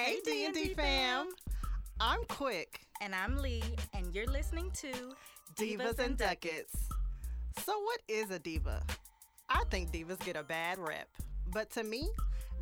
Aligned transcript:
Hey, 0.00 0.18
D&D 0.24 0.74
fam. 0.74 1.30
I'm 1.98 2.20
Quick. 2.28 2.82
And 3.00 3.12
I'm 3.16 3.36
Lee, 3.36 3.64
and 3.92 4.14
you're 4.14 4.28
listening 4.28 4.70
to 4.74 4.92
Divas, 5.56 5.98
and 5.98 6.16
Ducats. 6.16 6.88
So, 7.64 7.76
what 7.80 7.98
is 8.06 8.30
a 8.30 8.38
diva? 8.38 8.80
I 9.48 9.64
think 9.72 9.90
divas 9.90 10.24
get 10.24 10.36
a 10.36 10.44
bad 10.44 10.78
rep. 10.78 11.08
But 11.52 11.70
to 11.70 11.82
me, 11.82 12.10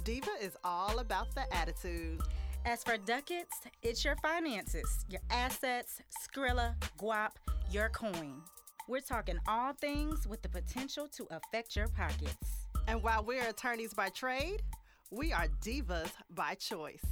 diva 0.03 0.31
is 0.41 0.57
all 0.65 0.99
about 0.99 1.35
the 1.35 1.43
attitude. 1.55 2.23
As 2.65 2.83
for 2.83 2.97
ducats, 2.97 3.61
it's 3.83 4.03
your 4.03 4.17
finances, 4.23 5.05
your 5.11 5.21
assets, 5.29 6.01
Skrilla, 6.25 6.75
guap, 6.99 7.33
your 7.71 7.91
coin. 7.91 8.41
We're 8.89 9.01
talking 9.01 9.37
all 9.47 9.75
things 9.75 10.27
with 10.27 10.41
the 10.41 10.49
potential 10.49 11.07
to 11.09 11.29
affect 11.31 11.77
your 11.77 11.89
pockets. 11.89 12.67
And 12.89 13.03
while 13.03 13.23
we're 13.23 13.47
attorneys 13.47 13.93
by 13.93 14.09
trade, 14.09 14.63
we 15.11 15.35
are 15.35 15.49
divas 15.63 16.11
by 16.35 16.55
choice. 16.55 17.05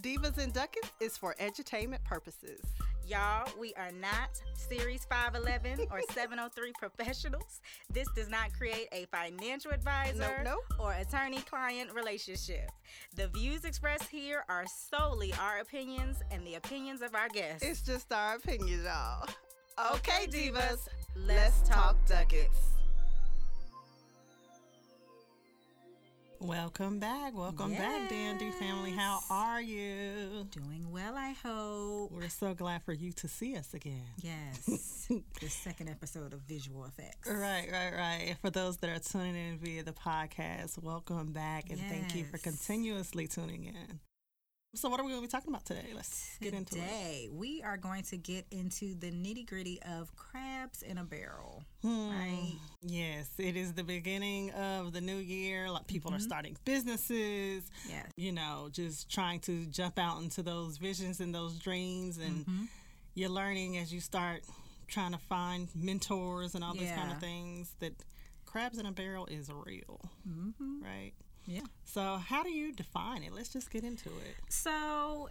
Divas 0.00 0.38
and 0.38 0.52
Ducats 0.52 0.90
is 1.00 1.16
for 1.18 1.34
edutainment 1.40 2.02
purposes. 2.04 2.60
Y'all, 3.06 3.46
we 3.58 3.74
are 3.74 3.90
not 4.00 4.40
Series 4.54 5.04
511 5.04 5.88
or 5.90 6.00
703 6.12 6.72
professionals. 6.78 7.60
This 7.92 8.06
does 8.14 8.28
not 8.30 8.52
create 8.56 8.88
a 8.92 9.06
financial 9.06 9.72
advisor 9.72 10.42
Nope, 10.44 10.60
nope. 10.70 10.78
or 10.78 10.92
attorney 10.92 11.40
client 11.40 11.92
relationship. 11.92 12.70
The 13.16 13.28
views 13.28 13.64
expressed 13.64 14.08
here 14.08 14.44
are 14.48 14.64
solely 14.66 15.34
our 15.40 15.58
opinions 15.58 16.18
and 16.30 16.46
the 16.46 16.54
opinions 16.54 17.02
of 17.02 17.14
our 17.14 17.28
guests. 17.28 17.66
It's 17.66 17.82
just 17.82 18.12
our 18.12 18.36
opinions, 18.36 18.84
y'all. 18.84 19.28
Okay, 19.94 20.26
divas, 20.28 20.54
let's 20.54 20.88
let's 21.26 21.68
talk 21.68 21.96
talk 22.06 22.32
Welcome 26.42 26.98
back. 26.98 27.36
Welcome 27.36 27.74
back, 27.74 28.08
D&D 28.08 28.50
family. 28.52 28.92
How 28.92 29.20
are 29.28 29.60
you? 29.60 30.46
Doing 30.50 30.86
well, 30.90 31.14
I 31.14 31.34
hope. 31.44 32.10
We're 32.12 32.30
so 32.30 32.54
glad 32.54 32.82
for 32.82 32.94
you 32.94 33.12
to 33.12 33.28
see 33.28 33.56
us 33.56 33.74
again. 33.74 34.06
Yes. 34.22 35.06
the 35.40 35.48
second 35.48 35.90
episode 35.90 36.32
of 36.32 36.40
Visual 36.40 36.86
Effects. 36.86 37.28
Right, 37.28 37.68
right, 37.70 37.92
right. 37.94 38.24
And 38.28 38.38
For 38.38 38.48
those 38.48 38.78
that 38.78 38.88
are 38.88 38.98
tuning 38.98 39.36
in 39.36 39.58
via 39.58 39.82
the 39.82 39.92
podcast, 39.92 40.82
welcome 40.82 41.32
back 41.32 41.68
and 41.68 41.78
thank 41.78 42.14
you 42.14 42.24
for 42.24 42.38
continuously 42.38 43.26
tuning 43.26 43.64
in. 43.64 44.00
So, 44.74 44.88
what 44.88 45.00
are 45.00 45.02
we 45.02 45.10
going 45.10 45.20
to 45.20 45.26
be 45.26 45.30
talking 45.30 45.52
about 45.52 45.66
today? 45.66 45.86
Let's 45.94 46.38
get 46.40 46.54
into 46.54 46.76
it. 46.76 46.82
Today, 46.82 47.28
we 47.32 47.60
are 47.62 47.76
going 47.76 48.04
to 48.04 48.16
get 48.16 48.46
into 48.52 48.94
the 48.94 49.10
nitty 49.10 49.48
gritty 49.48 49.80
of 49.82 50.14
crabs 50.14 50.82
in 50.82 50.96
a 50.98 51.02
barrel. 51.02 51.64
Hmm. 51.82 52.10
Right? 52.10 52.52
Yes, 52.80 53.28
it 53.38 53.56
is 53.56 53.72
the 53.72 53.82
beginning 53.82 54.52
of 54.52 54.92
the 54.92 55.00
new 55.00 55.16
year. 55.16 55.68
Like 55.68 55.88
people 55.88 56.14
are 56.14 56.20
starting 56.20 56.56
businesses. 56.64 57.68
Yes. 57.88 58.06
You 58.16 58.30
know, 58.30 58.68
just 58.70 59.10
trying 59.10 59.40
to 59.40 59.66
jump 59.66 59.98
out 59.98 60.22
into 60.22 60.40
those 60.40 60.76
visions 60.78 61.18
and 61.18 61.34
those 61.34 61.58
dreams, 61.58 62.18
and 62.18 62.68
you're 63.14 63.28
learning 63.28 63.76
as 63.78 63.92
you 63.92 64.00
start 64.00 64.44
trying 64.86 65.12
to 65.12 65.18
find 65.18 65.68
mentors 65.74 66.54
and 66.54 66.62
all 66.62 66.74
those 66.74 66.90
kind 66.90 67.10
of 67.10 67.18
things. 67.18 67.74
That 67.80 67.94
crabs 68.46 68.78
in 68.78 68.86
a 68.86 68.92
barrel 68.92 69.26
is 69.26 69.50
real, 69.50 70.00
mm-hmm. 70.28 70.84
right? 70.84 71.12
Yeah. 71.50 71.62
So, 71.84 72.16
how 72.24 72.42
do 72.42 72.50
you 72.50 72.72
define 72.72 73.22
it? 73.24 73.32
Let's 73.34 73.48
just 73.48 73.70
get 73.70 73.82
into 73.82 74.08
it. 74.08 74.36
So, 74.48 75.28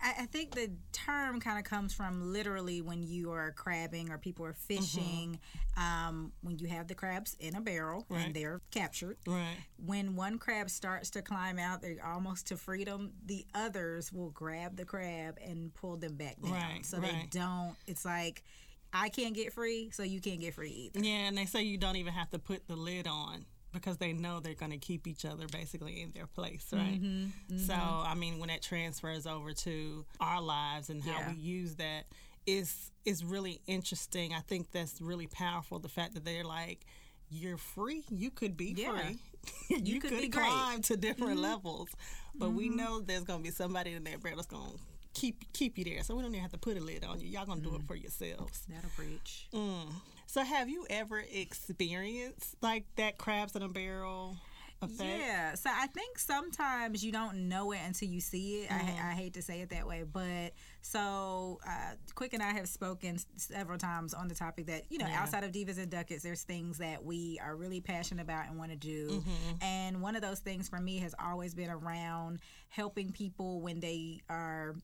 I, 0.00 0.22
I 0.22 0.26
think 0.26 0.54
the 0.54 0.70
term 0.92 1.40
kind 1.40 1.58
of 1.58 1.64
comes 1.64 1.94
from 1.94 2.32
literally 2.32 2.82
when 2.82 3.02
you 3.02 3.32
are 3.32 3.52
crabbing 3.52 4.10
or 4.10 4.18
people 4.18 4.44
are 4.44 4.52
fishing, 4.52 5.40
um, 5.76 6.32
when 6.42 6.58
you 6.58 6.68
have 6.68 6.88
the 6.88 6.94
crabs 6.94 7.36
in 7.40 7.56
a 7.56 7.60
barrel 7.60 8.04
Right. 8.08 8.26
and 8.26 8.34
they're 8.34 8.60
captured. 8.70 9.16
Right. 9.26 9.56
When 9.84 10.14
one 10.14 10.38
crab 10.38 10.68
starts 10.70 11.10
to 11.10 11.22
climb 11.22 11.58
out, 11.58 11.80
they're 11.82 11.96
almost 12.04 12.48
to 12.48 12.56
freedom. 12.56 13.12
The 13.24 13.44
others 13.54 14.12
will 14.12 14.30
grab 14.30 14.76
the 14.76 14.84
crab 14.84 15.38
and 15.44 15.74
pull 15.74 15.96
them 15.96 16.16
back 16.16 16.40
down. 16.42 16.52
Right, 16.52 16.84
so 16.84 16.98
they 16.98 17.26
don't. 17.30 17.74
It's 17.86 18.04
like 18.04 18.42
I 18.92 19.08
can't 19.08 19.34
get 19.34 19.52
free, 19.54 19.90
so 19.90 20.02
you 20.02 20.20
can't 20.20 20.40
get 20.40 20.54
free 20.54 20.92
either. 20.92 21.00
Yeah, 21.04 21.26
and 21.28 21.36
they 21.38 21.46
say 21.46 21.62
you 21.62 21.78
don't 21.78 21.96
even 21.96 22.12
have 22.12 22.28
to 22.30 22.38
put 22.38 22.68
the 22.68 22.76
lid 22.76 23.06
on 23.06 23.46
because 23.72 23.96
they 23.98 24.12
know 24.12 24.40
they're 24.40 24.54
going 24.54 24.72
to 24.72 24.78
keep 24.78 25.06
each 25.06 25.24
other 25.24 25.46
basically 25.48 26.02
in 26.02 26.12
their 26.12 26.26
place, 26.26 26.66
right? 26.72 27.00
Mm-hmm, 27.00 27.54
mm-hmm, 27.54 27.58
So, 27.58 27.74
I 27.74 28.14
mean, 28.14 28.38
when 28.38 28.48
that 28.48 28.62
transfers 28.62 29.26
over 29.26 29.52
to 29.52 30.04
our 30.20 30.40
lives 30.40 30.90
and 30.90 31.02
how 31.02 31.12
Yeah. 31.12 31.32
we 31.32 31.38
use 31.38 31.76
that 31.76 32.04
is 32.46 32.90
is 33.04 33.24
really 33.24 33.60
interesting. 33.66 34.32
I 34.32 34.40
think 34.40 34.70
that's 34.70 35.00
really 35.00 35.26
powerful. 35.26 35.78
The 35.78 35.88
fact 35.88 36.14
that 36.14 36.24
they're 36.24 36.44
like. 36.44 36.86
You're 37.34 37.56
free. 37.56 38.04
You 38.10 38.30
could 38.30 38.58
be 38.58 38.74
Yeah. 38.76 38.90
free. 38.90 39.18
you, 39.70 40.00
could 40.00 40.10
could, 40.10 40.20
be 40.20 40.28
great. 40.28 40.46
climb 40.46 40.82
to 40.82 40.98
different 40.98 41.34
mm-hmm. 41.36 41.44
levels, 41.44 41.88
but 42.34 42.50
we 42.52 42.68
mm-hmm. 42.68 42.76
know 42.76 43.00
there's 43.00 43.24
gonna 43.24 43.42
be 43.42 43.50
somebody 43.50 43.94
in 43.94 44.04
that 44.04 44.22
barrel 44.22 44.36
that's 44.36 44.46
gonna 44.46 44.74
keep 45.14 45.52
keep 45.52 45.78
you 45.78 45.84
there. 45.84 46.02
So 46.02 46.14
we 46.14 46.22
don't 46.22 46.32
even 46.32 46.42
have 46.42 46.52
to 46.52 46.58
put 46.58 46.76
a 46.76 46.80
lid 46.80 47.04
on 47.04 47.20
you. 47.20 47.28
Y'all 47.28 47.46
gonna 47.46 47.60
do 47.60 47.74
it 47.74 47.82
mm. 47.82 47.86
for 47.86 47.96
yourselves. 47.96 48.66
That'll 48.68 48.90
preach. 48.90 49.48
Mm. 49.52 49.92
So 50.32 50.42
have 50.42 50.70
you 50.70 50.86
ever 50.88 51.22
experienced 51.30 52.56
like 52.62 52.86
that 52.96 53.18
crabs 53.18 53.54
in 53.54 53.60
a 53.60 53.68
barrel 53.68 54.38
effect? 54.80 55.20
Yeah. 55.20 55.54
So 55.56 55.68
I 55.70 55.88
think 55.88 56.18
sometimes 56.18 57.04
you 57.04 57.12
don't 57.12 57.50
know 57.50 57.72
it 57.72 57.80
until 57.84 58.08
you 58.08 58.22
see 58.22 58.62
it. 58.62 58.70
Mm-hmm. 58.70 59.06
I, 59.06 59.10
I 59.10 59.12
hate 59.12 59.34
to 59.34 59.42
say 59.42 59.60
it 59.60 59.68
that 59.68 59.86
way, 59.86 60.04
but 60.10 60.54
so 60.80 61.60
uh, 61.68 61.96
Quick 62.14 62.32
and 62.32 62.42
I 62.42 62.52
have 62.54 62.66
spoken 62.66 63.18
several 63.36 63.76
times 63.76 64.14
on 64.14 64.26
the 64.28 64.34
topic 64.34 64.68
that 64.68 64.84
you 64.88 64.96
know 64.96 65.06
Yeah. 65.06 65.20
outside 65.20 65.44
of 65.44 65.52
divas 65.52 65.76
and 65.76 65.90
ducats, 65.90 66.22
there's 66.22 66.44
things 66.44 66.78
that 66.78 67.04
we 67.04 67.38
are 67.44 67.54
really 67.54 67.82
passionate 67.82 68.22
about 68.22 68.48
and 68.48 68.58
want 68.58 68.70
to 68.70 68.76
do. 68.78 69.10
Mm-hmm. 69.10 69.62
And 69.62 70.00
one 70.00 70.16
of 70.16 70.22
those 70.22 70.38
things 70.38 70.66
for 70.66 70.80
me 70.80 70.96
has 71.00 71.14
always 71.22 71.54
been 71.54 71.68
around 71.68 72.40
helping 72.70 73.12
people 73.12 73.60
when 73.60 73.80
they 73.80 74.22
are. 74.30 74.76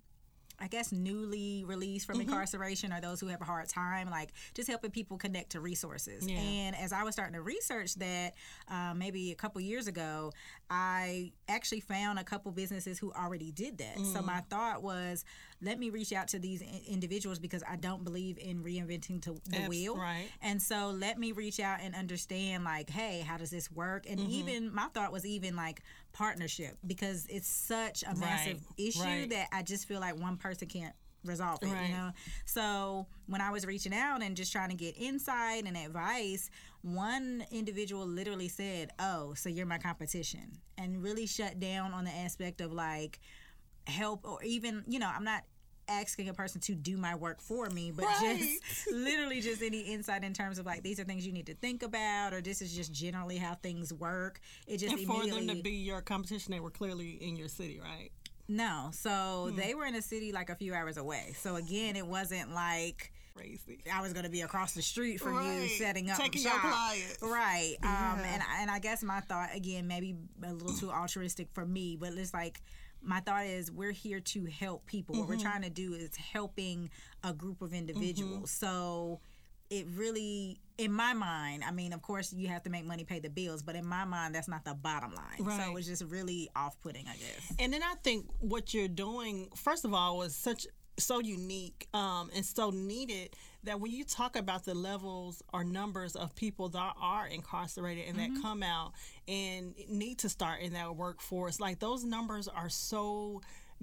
I 0.60 0.66
guess 0.69 0.91
newly 0.92 1.64
released 1.64 2.06
from 2.06 2.19
Mm-hmm. 2.19 2.30
incarceration 2.30 2.92
or 2.92 3.00
those 3.00 3.20
who 3.20 3.28
have 3.28 3.41
a 3.41 3.44
hard 3.44 3.69
time, 3.69 4.10
like 4.10 4.32
just 4.54 4.69
helping 4.69 4.91
people 4.91 5.16
connect 5.16 5.50
to 5.50 5.60
resources. 5.60 6.26
Yeah. 6.26 6.36
And 6.38 6.76
as 6.76 6.92
I 6.92 7.04
was 7.04 7.14
starting 7.14 7.34
to 7.34 7.42
research 7.42 7.94
that, 7.96 8.34
um, 8.69 8.98
maybe 8.98 9.30
a 9.30 9.36
couple 9.36 9.60
years 9.60 9.86
ago, 9.86 10.32
I 10.69 11.32
actually 11.48 11.80
found 11.80 12.19
a 12.19 12.24
couple 12.24 12.50
businesses 12.52 12.98
who 12.98 13.12
already 13.12 13.52
did 13.52 13.78
that. 13.78 13.98
So 14.12 14.20
my 14.20 14.41
thought 14.50 14.82
was, 14.82 15.24
let 15.62 15.78
me 15.78 15.91
reach 15.91 16.12
out 16.12 16.28
to 16.28 16.38
these 16.38 16.60
in- 16.60 16.80
individuals 16.88 17.38
because 17.38 17.62
I 17.69 17.76
don't 17.76 18.04
believe 18.04 18.38
in 18.38 18.62
reinventing 18.62 19.22
to 19.22 19.40
the 19.46 19.58
Abs- 19.60 19.69
wheel. 19.69 19.96
right. 19.96 20.26
And 20.42 20.60
so 20.60 20.90
let 20.90 21.19
me 21.19 21.32
reach 21.32 21.58
out 21.60 21.78
and 21.82 21.94
understand, 21.94 22.64
like, 22.64 22.90
hey, 22.90 23.20
how 23.26 23.36
does 23.38 23.50
this 23.50 23.70
work? 23.70 24.06
And 24.08 24.19
Mm-hmm. 24.20 24.30
even 24.30 24.75
my 24.75 24.86
thought 24.94 25.12
was 25.12 25.25
even 25.25 25.54
like 25.56 25.82
partnership 26.18 26.76
because 26.86 27.26
it's 27.30 27.48
such 27.48 28.02
a 28.02 28.14
massive 28.16 28.54
Right, 28.66 28.76
issue 28.88 29.00
right. 29.02 29.30
that 29.30 29.46
I 29.52 29.62
just 29.62 29.86
feel 29.86 30.00
like 30.00 30.20
one 30.20 30.36
person 30.36 30.66
can't 30.68 30.94
resolve 31.24 31.58
it 31.62 31.66
Right. 31.66 31.88
you 31.88 31.94
know 31.94 32.12
so 32.46 33.06
when 33.26 33.40
i 33.40 33.50
was 33.50 33.66
reaching 33.66 33.92
out 33.92 34.22
and 34.22 34.36
just 34.36 34.52
trying 34.52 34.68
to 34.70 34.76
get 34.76 34.94
insight 34.96 35.64
and 35.66 35.76
advice 35.76 36.48
one 36.82 37.44
individual 37.50 38.06
literally 38.06 38.46
said 38.48 38.90
oh 39.00 39.34
so 39.34 39.48
you're 39.48 39.66
my 39.66 39.78
competition 39.78 40.58
and 40.78 41.02
really 41.02 41.26
shut 41.26 41.58
down 41.58 41.92
on 41.92 42.04
the 42.04 42.10
aspect 42.10 42.60
of 42.60 42.72
like 42.72 43.18
help 43.88 44.20
or 44.24 44.40
even 44.44 44.84
you 44.86 45.00
know 45.00 45.10
i'm 45.14 45.24
not 45.24 45.42
asking 45.88 46.28
a 46.28 46.34
person 46.34 46.60
to 46.60 46.75
do 46.75 46.97
my 46.97 47.15
work 47.15 47.41
for 47.41 47.69
me 47.71 47.91
but 47.91 48.04
Right. 48.04 48.38
just 48.38 48.87
literally 48.93 49.41
just 49.41 49.62
any 49.62 49.81
insight 49.81 50.22
in 50.25 50.32
terms 50.34 50.59
of 50.59 50.66
like 50.66 50.82
these 50.82 51.00
are 51.00 51.04
things 51.04 51.26
you 51.26 51.32
need 51.32 51.47
to 51.47 51.54
think 51.54 51.82
about 51.82 52.32
or 52.34 52.41
this 52.41 52.60
is 52.62 52.75
just 52.75 52.93
generally 52.93 53.37
how 53.38 53.54
things 53.54 53.93
work 53.93 54.41
it 54.66 54.78
just 54.78 54.94
And 54.97 55.06
for 55.06 55.26
them 55.26 55.47
to 55.49 55.62
be 55.62 55.71
your 55.71 56.00
competition, 56.03 56.53
they 56.53 56.60
were 56.60 56.71
clearly 56.71 57.12
in 57.12 57.37
your 57.37 57.49
city, 57.49 57.81
right? 57.81 58.10
no 58.50 58.91
so 58.93 59.49
Hmm. 59.50 59.56
they 59.56 59.75
were 59.75 59.84
in 59.84 59.94
a 59.94 60.00
city 60.03 60.32
like 60.32 60.49
a 60.50 60.54
few 60.54 60.72
hours 60.75 60.97
away 60.97 61.34
so 61.38 61.56
again 61.56 61.97
it 61.97 62.06
wasn't 62.06 62.53
like 62.53 63.12
Crazy. 63.37 63.78
I 63.93 64.00
was 64.03 64.12
going 64.12 64.25
to 64.25 64.31
be 64.31 64.41
across 64.41 64.72
the 64.72 64.82
street 64.82 65.20
from 65.20 65.41
you 65.43 65.69
setting 65.69 66.11
up 66.11 66.19
Taking 66.19 66.43
shop. 66.43 66.61
your 66.64 66.73
clients. 66.73 67.23
right 67.23 67.76
um 67.84 68.19
and 68.25 68.43
and 68.61 68.70
I 68.70 68.79
guess 68.81 69.02
my 69.05 69.20
thought 69.20 69.50
again 69.55 69.87
maybe 69.87 70.17
a 70.43 70.52
little 70.52 70.73
too 70.73 70.91
altruistic 70.91 71.49
for 71.52 71.64
me 71.64 71.96
but 71.96 72.14
it's 72.14 72.34
like 72.34 72.61
my 73.02 73.20
thought 73.20 73.46
is 73.46 73.70
we're 73.70 73.92
here 73.92 74.20
to 74.20 74.44
help 74.46 74.86
people. 74.86 75.14
What 75.14 75.22
Mm-hmm. 75.28 75.32
we're 75.32 75.40
trying 75.42 75.62
to 75.62 75.70
do 75.70 75.94
is 75.94 76.14
helping 76.16 76.90
a 77.24 77.32
group 77.32 77.62
of 77.62 77.72
individuals. 77.72 78.50
So 78.50 79.20
it 79.70 79.86
really 79.94 80.58
in 80.78 80.90
my 80.90 81.12
mind 81.12 81.62
i 81.62 81.70
mean 81.70 81.92
of 81.92 82.00
course 82.00 82.32
you 82.32 82.48
have 82.48 82.62
to 82.62 82.70
make 82.70 82.86
money 82.86 83.04
pay 83.04 83.18
the 83.18 83.28
bills 83.28 83.62
but 83.62 83.74
in 83.76 83.84
my 83.84 84.02
mind 84.06 84.34
that's 84.34 84.48
not 84.48 84.64
the 84.64 84.72
bottom 84.72 85.12
line. 85.12 85.36
Right. 85.40 85.60
so 85.62 85.70
it 85.70 85.74
was 85.74 85.86
just 85.86 86.04
really 86.04 86.48
off-putting 86.56 87.06
i 87.06 87.12
guess. 87.16 87.52
And 87.58 87.70
then 87.70 87.82
I 87.82 87.94
think 88.02 88.24
what 88.40 88.72
you're 88.72 88.88
doing, 88.88 89.50
first 89.54 89.84
of 89.84 89.92
all, 89.92 90.16
was 90.16 90.34
such 90.34 90.66
so 90.98 91.20
unique 91.20 91.86
um, 91.92 92.30
and 92.34 92.44
so 92.46 92.70
needed 92.70 93.34
that 93.64 93.78
when 93.78 93.92
you 93.92 94.04
talk 94.04 94.36
about 94.36 94.64
the 94.64 94.74
levels 94.74 95.42
or 95.52 95.64
numbers 95.64 96.16
of 96.16 96.34
people 96.34 96.70
that 96.70 96.94
are 96.98 97.26
incarcerated 97.26 98.06
and 98.08 98.18
that 98.18 98.30
come 98.40 98.62
out 98.62 98.92
and 99.28 99.75
need 99.88 100.19
to 100.20 100.28
start 100.28 100.60
in 100.60 100.72
that 100.72 100.96
workforce, 100.96 101.60
like 101.60 101.78
those 101.78 102.04
numbers 102.04 102.48
are 102.48 102.69
so 102.69 103.42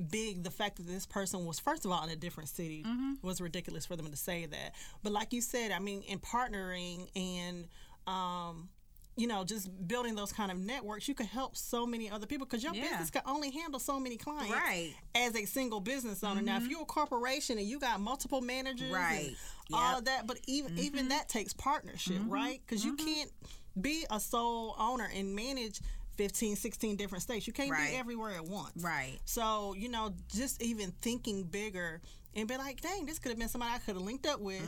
big. 0.09 0.44
The 0.44 0.51
fact 0.51 0.77
that 0.77 0.88
this 0.88 1.06
person 1.06 1.45
was, 1.45 1.59
first 1.59 1.86
of 1.86 1.92
all, 1.92 2.03
in 2.03 2.09
a 2.09 2.15
different 2.15 2.50
city 2.50 2.83
mm-hmm. 2.86 3.13
was 3.21 3.39
ridiculous 3.39 3.86
for 3.86 3.95
them 3.95 4.09
to 4.09 4.18
say 4.18 4.45
that. 4.47 4.74
But 5.03 5.13
like 5.13 5.31
you 5.31 5.42
said, 5.42 5.71
I 5.71 5.80
mean, 5.80 6.01
in 6.01 6.19
partnering 6.19 7.07
and 7.15 7.68
um, 8.07 8.69
you 9.18 9.27
know, 9.27 9.45
just 9.45 9.69
building 9.88 10.15
those 10.15 10.33
kind 10.33 10.51
of 10.51 10.57
networks, 10.59 11.07
you 11.07 11.15
can 11.15 11.25
help 11.25 11.56
so 11.56 11.86
many 11.86 12.09
other 12.09 12.27
people 12.27 12.45
because 12.45 12.63
your 12.63 12.74
Yeah. 12.74 12.89
business 12.89 13.09
can 13.09 13.21
only 13.25 13.50
handle 13.50 13.80
so 13.80 13.98
many 13.98 14.18
clients 14.18 14.51
Right. 14.51 14.94
as 15.13 15.36
a 15.36 15.45
single 15.45 15.80
business 15.80 16.21
owner. 16.24 16.41
Now, 16.41 16.57
if 16.57 16.63
mm-hmm. 16.63 16.71
you're 16.71 16.81
a 16.81 16.86
corporation 16.86 17.57
and 17.57 17.65
you 17.65 17.80
got 17.80 18.01
multiple 18.01 18.41
managers, 18.41 18.91
Right. 18.91 19.27
and 19.27 19.75
all 19.75 20.00
of 20.00 20.06
that, 20.06 20.27
but 20.27 20.39
even 20.48 20.77
even 20.77 21.01
mm-hmm. 21.01 21.09
that 21.09 21.30
takes 21.30 21.53
partnership, 21.53 22.21
right? 22.25 22.62
Because 22.65 22.83
you 22.83 22.95
can't 22.95 23.31
be 23.80 24.06
a 24.10 24.19
sole 24.19 24.75
owner 24.80 25.10
and 25.13 25.36
manage 25.36 25.80
15, 26.18 26.56
16 26.56 26.95
different 26.95 27.22
states. 27.22 27.45
You 27.48 27.54
can't 27.54 27.72
Right. 27.72 27.92
be 27.92 27.98
everywhere 27.98 28.31
at 28.31 28.45
once. 28.45 28.81
Right. 28.83 29.18
So, 29.25 29.74
you 29.74 29.89
know, 29.89 30.13
just 30.33 30.62
even 30.62 30.92
thinking 31.01 31.44
bigger 31.44 32.01
and 32.36 32.48
be 32.48 32.57
like, 32.57 32.81
dang, 32.81 33.06
this 33.06 33.19
could 33.19 33.30
have 33.30 33.39
been 33.39 33.50
somebody 33.50 33.74
I 33.74 33.80
could 33.80 33.95
have 33.95 34.04
linked 34.04 34.25
up 34.25 34.39
with. 34.39 34.63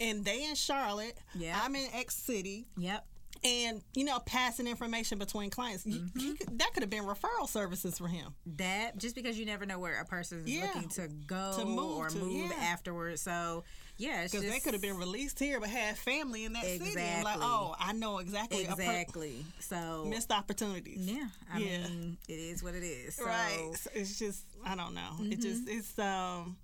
And 0.00 0.24
they 0.24 0.44
in 0.48 0.56
Charlotte. 0.56 1.16
Yeah. 1.34 1.58
I'm 1.62 1.76
in 1.76 1.86
X 1.94 2.16
City. 2.16 2.66
Yep. 2.76 3.06
And, 3.44 3.82
you 3.94 4.04
know, 4.04 4.18
passing 4.20 4.66
information 4.66 5.18
between 5.18 5.50
clients. 5.50 5.84
Mm-hmm. 5.84 6.18
you 6.18 6.34
could, 6.34 6.58
that 6.58 6.72
could 6.72 6.82
have 6.82 6.90
been 6.90 7.04
referral 7.04 7.48
services 7.48 7.98
for 7.98 8.08
him. 8.08 8.34
That 8.56 8.96
just 8.96 9.14
because 9.14 9.38
you 9.38 9.44
never 9.44 9.66
know 9.66 9.78
where 9.78 10.00
a 10.00 10.04
person's 10.04 10.48
Yeah. 10.50 10.70
looking 10.74 10.88
to 10.90 11.08
go 11.26 11.54
To 11.58 11.64
move 11.64 11.96
or 11.98 12.08
to, 12.08 12.16
move 12.18 12.50
yeah. 12.50 12.56
afterwards. 12.64 13.20
So 13.22 13.64
yeah, 13.96 14.24
Because 14.24 14.42
they 14.42 14.58
could 14.60 14.72
have 14.74 14.82
been 14.82 14.96
released 14.96 15.38
here 15.38 15.60
but 15.60 15.68
had 15.68 15.96
family 15.96 16.44
in 16.44 16.52
that 16.54 16.64
city. 16.64 16.94
And 16.98 17.24
like, 17.24 17.38
oh, 17.40 17.74
I 17.78 17.92
know 17.92 18.18
exactly. 18.18 18.64
per- 18.64 18.72
exactly. 18.72 19.44
So 19.60 20.04
missed 20.08 20.32
opportunities. 20.32 20.98
yeah, 21.06 21.26
I 21.52 21.58
Yeah. 21.58 21.86
mean, 21.88 22.16
it 22.28 22.32
is 22.38 22.62
what 22.62 22.74
it 22.74 22.82
is. 22.82 23.14
So, 23.16 23.24
right 23.26 23.70
So 23.74 23.90
it's 23.94 24.18
just 24.18 24.44
i 24.64 24.74
don't 24.74 24.94
know 24.94 25.10
it 25.20 25.22
Mm-hmm. 25.38 25.40
just 25.42 25.68
it's 25.68 25.98
um 25.98 26.56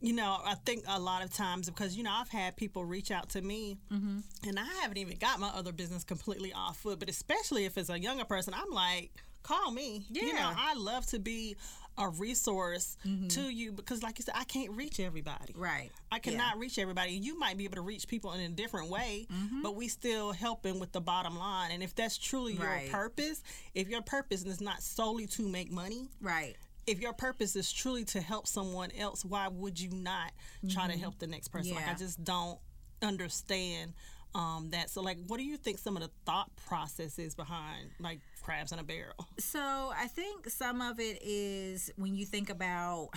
you 0.00 0.12
know 0.12 0.38
i 0.44 0.54
think 0.64 0.84
a 0.86 1.00
lot 1.00 1.24
of 1.24 1.32
times 1.32 1.68
because 1.68 1.96
you 1.96 2.04
know 2.04 2.12
i've 2.12 2.28
had 2.28 2.56
people 2.56 2.84
reach 2.84 3.10
out 3.10 3.30
to 3.30 3.42
me 3.42 3.76
Mm-hmm. 3.92 4.18
and 4.48 4.58
i 4.58 4.64
haven't 4.82 4.98
even 4.98 5.16
got 5.18 5.40
my 5.40 5.48
other 5.48 5.72
business 5.72 6.04
completely 6.04 6.52
off 6.52 6.76
foot 6.78 6.98
but 7.00 7.08
especially 7.10 7.64
if 7.64 7.76
it's 7.76 7.90
a 7.90 7.98
younger 7.98 8.24
person 8.24 8.54
i'm 8.54 8.70
like 8.70 9.10
call 9.42 9.72
me 9.72 10.04
you 10.10 10.32
know 10.32 10.38
Yeah. 10.38 10.54
i 10.56 10.74
love 10.74 11.04
to 11.06 11.18
be 11.18 11.56
a 11.98 12.08
resource 12.08 12.96
to 13.28 13.42
you 13.42 13.72
because 13.72 14.02
like 14.02 14.18
you 14.18 14.24
said 14.24 14.34
i 14.36 14.44
can't 14.44 14.70
reach 14.72 15.00
everybody 15.00 15.52
Mm-hmm. 15.52 15.60
right. 15.62 15.90
I 16.10 16.18
cannot 16.20 16.58
reach 16.58 16.78
everybody. 16.78 17.12
You 17.12 17.38
might 17.38 17.56
be 17.58 17.64
able 17.64 17.74
to 17.76 17.82
reach 17.82 18.08
people 18.08 18.32
in 18.32 18.40
a 18.40 18.48
different 18.48 18.88
way, 18.88 19.26
Mm-hmm. 19.32 19.62
but 19.62 19.76
we 19.76 19.88
still 19.88 20.32
helping 20.32 20.80
with 20.80 20.92
the 20.92 21.00
bottom 21.02 21.38
line. 21.38 21.70
And 21.70 21.82
if 21.82 21.94
that's 21.94 22.16
truly 22.16 22.54
Right. 22.56 22.84
your 22.84 22.90
purpose, 22.92 23.42
if 23.74 23.88
your 23.88 24.00
purpose 24.02 24.42
is 24.44 24.60
not 24.60 24.82
solely 24.82 25.26
to 25.26 25.42
make 25.46 25.70
money, 25.70 26.08
Right. 26.22 26.56
if 26.86 27.00
your 27.00 27.12
purpose 27.12 27.56
is 27.56 27.70
truly 27.70 28.04
to 28.06 28.20
help 28.22 28.46
someone 28.46 28.90
else, 28.92 29.22
why 29.24 29.48
would 29.48 29.78
you 29.78 29.90
not 29.90 30.32
try 30.70 30.86
to 30.86 30.96
help 30.98 31.18
the 31.18 31.26
next 31.26 31.48
person? 31.48 31.74
Like 31.74 31.84
I 31.84 31.88
Mm-hmm. 31.90 31.98
Just 31.98 32.24
don't 32.24 32.58
understand 33.02 33.92
um, 34.34 34.70
that. 34.70 34.90
So 34.90 35.00
like, 35.02 35.18
what 35.26 35.38
do 35.38 35.44
you 35.44 35.56
think 35.56 35.78
some 35.78 35.96
of 35.96 36.02
the 36.02 36.10
thought 36.26 36.50
process 36.56 37.18
is 37.18 37.34
behind 37.34 37.90
like 38.00 38.20
crabs 38.42 38.72
in 38.72 38.78
a 38.78 38.84
barrel? 38.84 39.14
So 39.38 39.60
I 39.96 40.06
think 40.08 40.48
some 40.48 40.80
of 40.80 40.98
it 41.00 41.18
is 41.22 41.90
when 41.96 42.14
you 42.14 42.24
think 42.26 42.50
about 42.50 43.10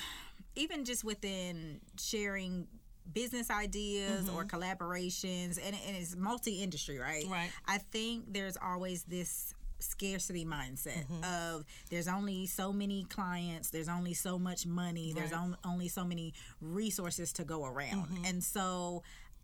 even 0.55 0.83
just 0.85 1.03
within 1.03 1.79
sharing 1.99 2.67
business 3.13 3.49
ideas 3.49 4.29
or 4.29 4.45
collaborations 4.45 5.57
and, 5.57 5.75
and 5.87 5.97
it's 5.97 6.15
multi-industry 6.15 6.97
right 6.99 7.25
Right. 7.29 7.49
i 7.67 7.77
think 7.79 8.31
there's 8.31 8.57
always 8.63 9.03
this 9.03 9.53
scarcity 9.79 10.45
mindset 10.45 11.05
Mm-hmm. 11.09 11.23
of 11.23 11.65
there's 11.89 12.07
only 12.07 12.45
so 12.45 12.71
many 12.71 13.03
clients 13.05 13.71
there's 13.71 13.89
only 13.89 14.13
so 14.13 14.37
much 14.37 14.65
money 14.67 15.11
there's 15.13 15.33
on, 15.33 15.57
only 15.65 15.87
so 15.87 16.03
many 16.05 16.33
resources 16.61 17.33
to 17.33 17.43
go 17.43 17.65
around 17.65 18.05
Mm-hmm. 18.07 18.25
and 18.25 18.43
so 18.43 19.01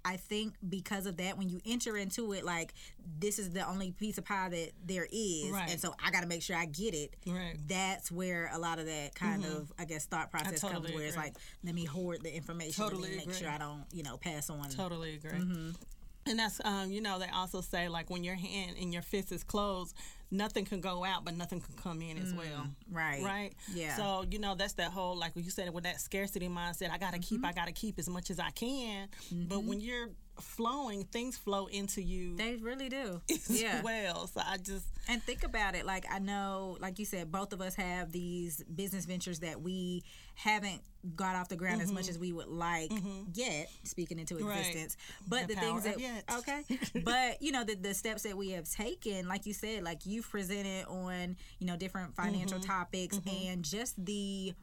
I 0.07 0.15
think 0.15 0.53
because 0.69 1.05
of 1.05 1.17
that, 1.17 1.37
when 1.37 1.49
you 1.49 1.59
enter 1.65 1.97
into 1.97 2.31
it, 2.31 2.45
like 2.45 2.73
this 3.19 3.39
is 3.39 3.49
the 3.49 3.67
only 3.67 3.91
piece 3.91 4.17
of 4.17 4.23
pie 4.23 4.47
that 4.47 4.71
there 4.85 5.05
is, 5.11 5.51
Right. 5.51 5.69
and 5.69 5.79
so 5.81 5.93
I 6.03 6.11
got 6.11 6.21
to 6.21 6.27
make 6.27 6.41
sure 6.41 6.55
I 6.55 6.65
get 6.65 6.93
it. 6.93 7.15
Right. 7.27 7.55
That's 7.67 8.09
where 8.09 8.49
a 8.53 8.57
lot 8.57 8.79
of 8.79 8.85
that 8.85 9.15
kind 9.15 9.43
of, 9.45 9.71
I 9.77 9.83
guess, 9.85 10.05
thought 10.05 10.31
process 10.31 10.61
comes, 10.61 10.73
totally 10.73 10.95
where 10.95 11.03
it's 11.05 11.17
like, 11.17 11.35
let 11.63 11.75
me 11.75 11.83
hoard 11.83 12.23
the 12.23 12.33
information, 12.33 12.83
Totally 12.83 13.09
make 13.09 13.21
agree. 13.23 13.33
sure 13.33 13.49
I 13.49 13.57
don't, 13.57 13.83
you 13.91 14.03
know, 14.03 14.15
pass 14.17 14.49
on. 14.49 14.69
Totally 14.69 15.15
agree. 15.15 15.31
Mm-hmm. 15.31 15.69
And 16.29 16.39
that's 16.39 16.59
um, 16.65 16.91
you 16.91 17.01
know, 17.01 17.19
they 17.19 17.29
also 17.29 17.61
say 17.61 17.87
like 17.89 18.09
when 18.09 18.23
your 18.23 18.35
hand 18.35 18.75
and 18.79 18.93
your 18.93 19.01
fist 19.01 19.31
is 19.31 19.43
closed, 19.43 19.95
nothing 20.31 20.65
can 20.65 20.81
go 20.81 21.03
out, 21.05 21.23
but 21.25 21.35
nothing 21.37 21.61
can 21.61 21.75
come 21.75 22.01
in 22.01 22.17
as 22.17 22.33
well. 22.33 22.67
Right. 22.91 23.23
Right. 23.23 23.53
Yeah. 23.73 23.95
So 23.95 24.25
you 24.29 24.39
know 24.39 24.55
that's 24.55 24.73
that 24.73 24.91
whole 24.91 25.15
like 25.17 25.31
you 25.35 25.49
said 25.49 25.73
with 25.73 25.83
that 25.85 26.01
scarcity 26.01 26.49
mindset. 26.49 26.91
I 26.91 26.97
gotta 26.97 27.17
Mm-hmm. 27.17 27.35
keep. 27.35 27.45
I 27.45 27.53
gotta 27.53 27.71
keep 27.71 27.97
as 27.99 28.09
much 28.09 28.29
as 28.29 28.39
I 28.39 28.49
can. 28.51 29.07
But 29.31 29.63
when 29.63 29.79
you're 29.79 30.09
flowing, 30.41 31.03
things 31.05 31.37
flow 31.37 31.65
into 31.67 32.01
you 32.01 32.35
They 32.35 32.55
really 32.55 32.89
do. 32.89 33.21
as 33.29 33.49
Yeah. 33.61 33.81
well. 33.81 34.27
So 34.27 34.41
I 34.45 34.57
just 34.57 34.85
And 35.07 35.21
think 35.23 35.43
about 35.43 35.75
it. 35.75 35.85
Like 35.85 36.05
I 36.11 36.19
know, 36.19 36.77
like 36.79 36.99
you 36.99 37.05
said, 37.05 37.31
both 37.31 37.53
of 37.53 37.61
us 37.61 37.75
have 37.75 38.11
these 38.11 38.63
business 38.63 39.05
ventures 39.05 39.39
that 39.39 39.61
we 39.61 40.03
haven't 40.35 40.81
got 41.15 41.35
off 41.35 41.47
the 41.47 41.55
ground 41.55 41.81
as 41.81 41.91
much 41.91 42.09
as 42.09 42.19
we 42.19 42.33
would 42.33 42.47
like 42.49 42.91
yet, 43.33 43.69
speaking 43.83 44.19
into 44.19 44.35
Mm-hmm. 44.35 44.47
Right. 44.47 44.57
existence. 44.59 44.97
But 45.27 45.47
The 45.47 45.55
the, 45.55 45.59
things 45.61 45.83
that 45.85 45.99
yet. 45.99 46.23
okay, 46.39 46.61
but 47.03 47.41
you 47.41 47.51
know 47.51 47.63
the 47.63 47.75
the 47.75 47.93
steps 47.93 48.23
that 48.23 48.35
we 48.37 48.51
have 48.51 48.69
taken, 48.69 49.27
like 49.27 49.45
you 49.45 49.53
said, 49.53 49.83
like 49.83 50.05
you've 50.05 50.29
presented 50.29 50.85
on 50.87 51.37
you 51.59 51.67
know 51.67 51.77
different 51.77 52.15
financial 52.15 52.59
Mm-hmm. 52.59 52.69
topics 52.71 53.19
and 53.25 53.63
just 53.63 54.03
the 54.05 54.53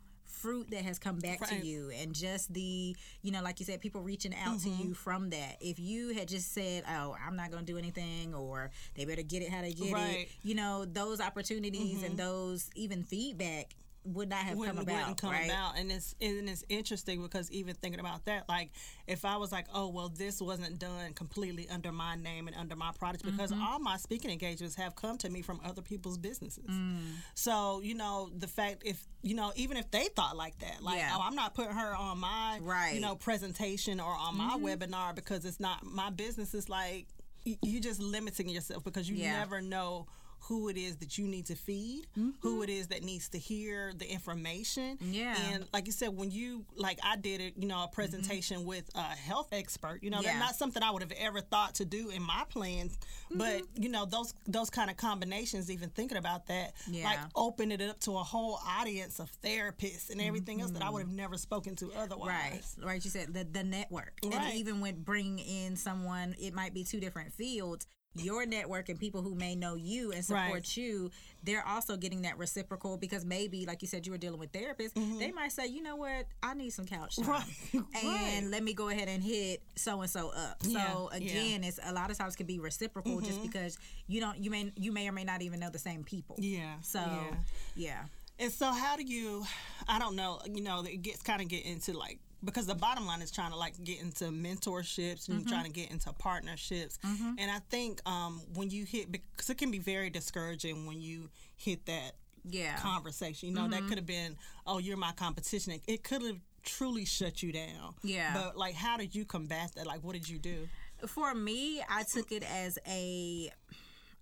fruit 0.44 0.70
that 0.70 0.82
has 0.84 0.98
come 0.98 1.18
back 1.18 1.40
Right. 1.40 1.60
to 1.60 1.66
you 1.66 1.90
and 1.98 2.14
just 2.14 2.52
the 2.52 2.94
you 3.22 3.32
know 3.32 3.42
like 3.42 3.60
you 3.60 3.64
said 3.66 3.80
people 3.80 4.02
reaching 4.02 4.34
out 4.34 4.58
Mm-hmm. 4.58 4.76
to 4.78 4.84
you 4.88 4.94
from 4.94 5.30
that 5.30 5.56
if 5.60 5.78
you 5.80 6.12
had 6.12 6.28
just 6.28 6.52
said 6.52 6.84
oh 6.86 7.16
i'm 7.26 7.34
not 7.34 7.50
going 7.50 7.64
to 7.64 7.72
do 7.72 7.78
anything 7.78 8.34
or 8.34 8.70
they 8.94 9.06
better 9.06 9.22
get 9.22 9.40
it 9.42 9.48
how 9.50 9.62
they 9.62 9.72
get 9.72 9.92
Right. 9.92 10.02
Mm-hmm. 10.02 10.20
it 10.20 10.28
you 10.42 10.54
know 10.54 10.84
those 10.84 11.18
opportunities 11.20 12.02
and 12.02 12.18
those 12.18 12.68
even 12.74 13.02
feedback 13.04 13.74
would 14.04 14.28
not 14.28 14.40
have 14.40 14.56
wouldn't, 14.58 14.76
come 14.76 14.86
about 14.86 14.96
wouldn't 15.00 15.16
come 15.20 15.30
right 15.30 15.46
about. 15.46 15.78
And 15.78 15.90
it's 15.90 16.14
and 16.20 16.48
it's 16.48 16.62
interesting 16.68 17.22
because 17.22 17.50
even 17.50 17.74
thinking 17.74 18.00
about 18.00 18.26
that, 18.26 18.48
like 18.48 18.70
if 19.06 19.24
I 19.24 19.36
was 19.38 19.50
like, 19.50 19.66
oh 19.74 19.88
well, 19.88 20.08
this 20.10 20.40
wasn't 20.42 20.78
done 20.78 21.14
completely 21.14 21.68
under 21.70 21.90
my 21.90 22.14
name 22.14 22.46
and 22.46 22.56
under 22.56 22.76
my 22.76 22.92
product, 22.98 23.24
because 23.24 23.50
Mm-hmm. 23.50 23.62
all 23.62 23.78
my 23.78 23.96
speaking 23.96 24.30
engagements 24.30 24.74
have 24.76 24.94
come 24.94 25.16
to 25.18 25.30
me 25.30 25.40
from 25.42 25.60
other 25.64 25.80
people's 25.82 26.18
businesses. 26.18 26.64
Mm. 26.68 27.12
So 27.34 27.80
you 27.82 27.94
know 27.94 28.28
the 28.36 28.46
fact 28.46 28.82
if 28.84 29.02
you 29.22 29.34
know 29.34 29.52
even 29.56 29.76
if 29.76 29.90
they 29.90 30.04
thought 30.14 30.36
like 30.36 30.58
that, 30.58 30.82
like 30.82 30.98
Yeah. 30.98 31.14
oh 31.16 31.20
I'm 31.22 31.34
not 31.34 31.54
putting 31.54 31.72
her 31.72 31.94
on 31.96 32.18
my 32.18 32.58
Right. 32.62 32.86
Mm-hmm. 32.88 32.94
you 32.96 33.00
know 33.00 33.16
presentation 33.16 34.00
or 34.00 34.12
on 34.14 34.36
my 34.36 34.56
webinar 34.58 35.14
because 35.14 35.44
it's 35.44 35.60
not 35.60 35.84
my 35.84 36.10
business. 36.10 36.52
It's 36.54 36.68
like 36.68 37.06
y- 37.46 37.56
you 37.62 37.80
just 37.80 38.00
limiting 38.00 38.48
yourself 38.48 38.84
because 38.84 39.08
you 39.08 39.16
Yeah. 39.16 39.38
never 39.38 39.60
know 39.60 40.06
who 40.48 40.68
it 40.68 40.76
is 40.76 40.96
that 40.96 41.16
you 41.18 41.26
need 41.26 41.46
to 41.46 41.54
feed, 41.54 42.06
who 42.40 42.62
it 42.62 42.68
is 42.68 42.88
that 42.88 43.02
needs 43.02 43.28
to 43.30 43.38
hear 43.38 43.92
the 43.96 44.06
information. 44.10 44.96
Mm-hmm. 44.98 45.12
Yeah. 45.12 45.36
And 45.52 45.66
like 45.72 45.86
you 45.86 45.92
said, 45.92 46.08
when 46.16 46.30
you 46.30 46.64
like 46.76 46.98
I 47.02 47.16
did 47.16 47.40
it, 47.40 47.54
you 47.56 47.66
know, 47.66 47.84
a 47.84 47.88
presentation 47.88 48.64
with 48.64 48.84
a 48.94 49.02
health 49.02 49.48
expert, 49.52 50.00
you 50.02 50.10
know, 50.10 50.18
Mm-hmm. 50.18 50.26
Yeah. 50.26 50.32
that's 50.38 50.40
not 50.52 50.56
something 50.56 50.82
I 50.82 50.90
would 50.90 51.02
have 51.02 51.12
ever 51.18 51.40
thought 51.40 51.74
to 51.76 51.84
do 51.84 52.10
in 52.10 52.22
my 52.22 52.44
plans. 52.48 52.98
But 53.30 53.62
Mm-hmm. 53.62 53.82
you 53.82 53.88
know, 53.88 54.04
those 54.04 54.34
those 54.46 54.70
kind 54.70 54.90
of 54.90 54.96
combinations, 54.96 55.70
even 55.70 55.88
thinking 55.90 56.18
about 56.18 56.46
that, 56.48 56.72
like 56.88 56.94
Yeah. 56.94 57.26
opened 57.34 57.72
it 57.72 57.80
up 57.82 58.00
to 58.00 58.12
a 58.12 58.22
whole 58.22 58.58
audience 58.66 59.18
of 59.20 59.30
therapists 59.42 60.10
and 60.10 60.20
everything 60.20 60.60
else 60.60 60.70
that 60.72 60.82
I 60.82 60.90
would 60.90 61.00
have 61.02 61.10
never 61.12 61.36
spoken 61.38 61.74
to 61.76 61.90
otherwise. 61.96 62.76
Right, 62.78 62.86
right. 62.86 63.04
You 63.04 63.10
said 63.10 63.32
the 63.32 63.44
the 63.44 63.64
network, 63.64 64.12
Right. 64.22 64.34
and 64.34 64.54
even 64.54 64.80
with 64.80 64.96
bringing 65.04 65.38
in 65.38 65.76
someone, 65.76 66.34
it 66.38 66.52
might 66.54 66.74
be 66.74 66.84
two 66.84 67.00
different 67.00 67.32
fields. 67.32 67.86
Your 68.16 68.46
network 68.46 68.88
and 68.88 68.98
people 68.98 69.22
who 69.22 69.34
may 69.34 69.54
know 69.56 69.74
you 69.74 70.12
and 70.12 70.24
support 70.24 70.52
Right. 70.52 70.76
you, 70.76 71.10
they're 71.42 71.66
also 71.66 71.96
getting 71.96 72.22
that 72.22 72.38
reciprocal 72.38 72.96
because 72.96 73.24
maybe, 73.24 73.66
like 73.66 73.82
you 73.82 73.88
said, 73.88 74.06
you 74.06 74.12
were 74.12 74.18
dealing 74.18 74.38
with 74.38 74.52
therapists. 74.52 74.94
They 75.18 75.32
might 75.32 75.50
say, 75.52 75.66
you 75.66 75.82
know 75.82 75.96
what, 75.96 76.26
I 76.42 76.54
need 76.54 76.70
some 76.70 76.86
couch 76.86 77.16
time, 77.16 77.26
Mm-hmm. 77.26 77.78
Right, 77.94 78.04
and 78.04 78.44
right. 78.46 78.50
let 78.52 78.62
me 78.62 78.72
go 78.72 78.88
ahead 78.88 79.08
and 79.08 79.22
hit 79.22 79.62
so 79.76 80.00
and 80.00 80.10
so 80.10 80.28
up. 80.30 80.58
Yeah, 80.62 80.92
So 80.92 81.10
yeah. 81.12 81.18
Mm-hmm. 81.18 81.26
again, 81.28 81.64
it's 81.64 81.80
a 81.84 81.92
lot 81.92 82.10
of 82.10 82.16
times 82.18 82.36
can 82.36 82.46
be 82.46 82.58
reciprocal 82.60 83.20
just 83.20 83.42
because 83.42 83.78
you 84.06 84.20
don't, 84.20 84.38
you 84.38 84.50
may, 84.50 84.70
you 84.76 84.92
may 84.92 85.08
or 85.08 85.12
may 85.12 85.24
not 85.24 85.42
even 85.42 85.58
know 85.60 85.70
the 85.70 85.78
same 85.78 86.04
people. 86.04 86.36
Yeah. 86.38 86.74
So 86.82 87.00
yeah. 87.00 87.34
yeah, 87.74 88.02
And 88.38 88.52
so, 88.52 88.72
how 88.72 88.96
do 88.96 89.02
you? 89.02 89.44
I 89.88 89.98
don't 89.98 90.16
know. 90.16 90.40
You 90.46 90.62
know, 90.62 90.82
it 90.84 91.02
gets 91.02 91.22
kind 91.22 91.42
of 91.42 91.48
get 91.48 91.64
into 91.64 91.92
like 91.92 92.18
because 92.44 92.66
the 92.66 92.74
bottom 92.74 93.06
line 93.06 93.22
is 93.22 93.30
trying 93.30 93.50
to 93.50 93.56
like 93.56 93.82
get 93.82 94.00
into 94.00 94.24
mentorships 94.26 95.28
and 95.28 95.40
mm-hmm. 95.40 95.48
trying 95.48 95.64
to 95.64 95.70
get 95.70 95.90
into 95.90 96.12
partnerships. 96.12 96.98
Mm-hmm. 97.04 97.32
And 97.38 97.50
I 97.50 97.58
think 97.70 98.00
um, 98.08 98.40
when 98.54 98.70
you 98.70 98.84
hit 98.84 99.10
because 99.10 99.50
it 99.50 99.58
can 99.58 99.70
be 99.70 99.78
very 99.78 100.10
discouraging 100.10 100.86
when 100.86 101.00
you 101.00 101.30
hit 101.56 101.86
that 101.86 102.12
yeah. 102.48 102.76
conversation. 102.76 103.48
You 103.48 103.54
know, 103.54 103.68
that 103.68 103.80
mm-hmm. 103.80 103.88
could 103.88 103.98
have 103.98 104.06
been, 104.06 104.36
oh, 104.66 104.78
you're 104.78 104.96
my 104.96 105.12
competition. 105.12 105.72
It, 105.72 105.82
it 105.86 106.04
could 106.04 106.22
have 106.22 106.38
truly 106.62 107.04
shut 107.04 107.42
you 107.42 107.52
down. 107.52 107.94
Yeah. 108.02 108.32
But 108.34 108.56
like, 108.56 108.74
how 108.74 108.96
did 108.96 109.14
you 109.14 109.24
combat 109.24 109.72
that? 109.76 109.86
Like, 109.86 110.02
what 110.02 110.12
did 110.12 110.28
you 110.28 110.38
do? 110.38 110.68
for 111.06 111.34
me, 111.34 111.82
I 111.88 112.02
took 112.04 112.32
it 112.32 112.42
as 112.42 112.78
a 112.86 113.50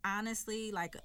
honestly 0.04 0.72
like 0.72 0.96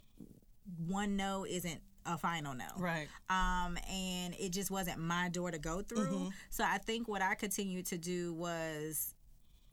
one 0.88 1.16
no 1.16 1.46
isn't 1.48 1.82
a 2.08 2.18
final 2.18 2.54
no. 2.54 2.66
Right. 2.78 3.08
Um, 3.30 3.78
and 3.92 4.34
it 4.40 4.52
just 4.52 4.72
wasn't 4.72 5.00
my 5.00 5.30
door 5.30 5.52
to 5.52 5.60
go 5.60 5.82
through. 5.82 6.08
Mm-hmm. 6.08 6.28
So 6.50 6.64
I 6.64 6.78
think 6.78 7.08
what 7.08 7.22
I 7.22 7.36
continued 7.36 7.86
to 7.88 7.98
do 7.98 8.34
was 8.34 9.14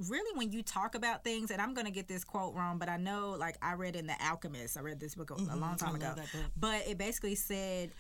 really 0.09 0.37
when 0.37 0.51
you 0.53 0.63
talk 0.63 0.95
about 0.95 1.25
things, 1.25 1.51
and 1.51 1.63
I'm 1.63 1.73
gonna 1.75 1.91
get 1.91 2.09
this 2.09 2.25
quote 2.25 2.55
wrong, 2.55 2.79
but 2.79 2.89
I 2.89 2.97
know 2.97 3.37
like 3.39 3.57
I 3.63 3.75
read 3.75 3.97
in 3.97 4.07
The 4.07 4.17
Alchemist. 4.25 4.77
I 4.77 4.81
read 4.81 5.01
this 5.01 5.15
book 5.15 5.31
a, 5.31 5.35
a 5.35 5.57
long 5.57 5.77
time 5.77 5.95
ago, 5.95 6.07
love 6.07 6.17
that 6.17 6.33
book. 6.33 6.51
but 6.57 6.87
it 6.89 6.99
basically 6.99 7.37
said. 7.37 7.91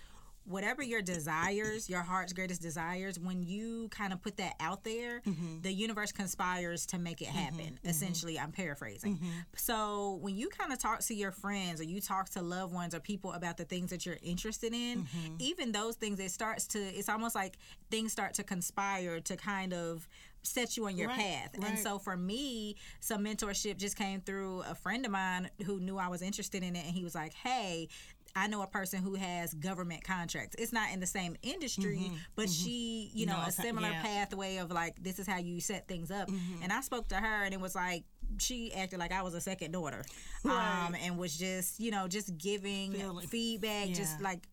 Whatever 0.46 0.82
your 0.82 1.00
desires, 1.02 1.88
your 1.88 2.02
heart's 2.02 2.32
greatest 2.32 2.60
desires, 2.60 3.18
when 3.18 3.42
you 3.42 3.88
kind 3.90 4.12
of 4.12 4.20
put 4.22 4.36
that 4.36 4.54
out 4.60 4.84
there, 4.84 5.20
Mm-hmm. 5.26 5.60
the 5.62 5.72
universe 5.72 6.12
conspires 6.12 6.84
to 6.86 6.98
make 6.98 7.22
it 7.22 7.28
happen. 7.28 7.78
Essentially, 7.84 8.38
I'm 8.38 8.52
paraphrasing. 8.52 9.16
Mm-hmm. 9.16 9.28
So 9.56 10.18
when 10.20 10.36
you 10.36 10.48
kind 10.48 10.72
of 10.72 10.78
talk 10.78 11.00
to 11.00 11.14
your 11.14 11.30
friends 11.30 11.80
or 11.80 11.84
you 11.84 12.00
talk 12.00 12.28
to 12.30 12.42
loved 12.42 12.72
ones 12.74 12.94
or 12.94 13.00
people 13.00 13.32
about 13.32 13.56
the 13.56 13.64
things 13.64 13.90
that 13.90 14.04
you're 14.04 14.18
interested 14.22 14.72
in, 14.74 15.04
Mm-hmm. 15.04 15.36
even 15.38 15.72
those 15.72 15.96
things, 15.96 16.20
it 16.20 16.30
starts 16.30 16.66
to, 16.68 16.78
it's 16.78 17.08
almost 17.08 17.34
like 17.34 17.56
things 17.90 18.12
start 18.12 18.34
to 18.34 18.44
conspire 18.44 19.20
to 19.20 19.36
kind 19.36 19.72
of 19.72 20.06
set 20.42 20.76
you 20.76 20.84
on 20.86 20.96
your 20.96 21.08
Right, 21.08 21.16
path. 21.18 21.50
And 21.66 21.78
so 21.78 21.98
for 21.98 22.16
me, 22.18 22.76
some 23.00 23.24
mentorship 23.24 23.78
just 23.78 23.96
came 23.96 24.20
through 24.20 24.62
a 24.68 24.74
friend 24.74 25.06
of 25.06 25.10
mine 25.10 25.48
who 25.64 25.80
knew 25.80 25.96
I 25.96 26.08
was 26.08 26.20
interested 26.20 26.62
in 26.62 26.76
it. 26.76 26.84
And 26.84 26.94
he 26.94 27.02
was 27.02 27.14
like, 27.14 27.32
hey, 27.32 27.88
I 28.36 28.48
know 28.48 28.62
a 28.62 28.66
person 28.66 29.00
who 29.02 29.14
has 29.14 29.54
government 29.54 30.02
contracts. 30.02 30.56
It's 30.58 30.72
not 30.72 30.90
in 30.92 30.98
the 31.00 31.06
same 31.06 31.36
industry, 31.42 32.10
but 32.34 32.50
she, 32.50 33.10
you 33.14 33.26
know, 33.26 33.38
a 33.46 33.52
similar 33.52 33.90
yeah. 33.90 34.02
pathway 34.02 34.56
of 34.56 34.70
like, 34.72 35.00
this 35.02 35.18
is 35.20 35.26
how 35.26 35.38
you 35.38 35.60
set 35.60 35.86
things 35.86 36.10
up. 36.10 36.28
Mm-hmm. 36.28 36.62
And 36.64 36.72
I 36.72 36.80
spoke 36.80 37.08
to 37.08 37.14
her 37.16 37.44
and 37.44 37.54
it 37.54 37.60
was 37.60 37.74
like, 37.76 38.04
she 38.38 38.72
acted 38.74 38.98
like 38.98 39.12
I 39.12 39.22
was 39.22 39.34
a 39.34 39.40
second 39.40 39.70
daughter, 39.72 40.02
Right. 40.42 40.86
um, 40.86 40.96
and 40.96 41.16
was 41.16 41.36
just, 41.36 41.78
you 41.78 41.92
know, 41.92 42.08
just 42.08 42.36
giving 42.36 42.92
Feeling- 42.92 43.28
feedback, 43.28 43.88
just 43.88 44.00
yeah. 44.00 44.06
Mm-hmm. 44.14 44.24
like 44.24 44.48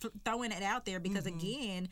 th- 0.00 0.12
throwing 0.24 0.52
it 0.52 0.62
out 0.62 0.86
there 0.86 0.98
because 1.00 1.26
again, 1.26 1.88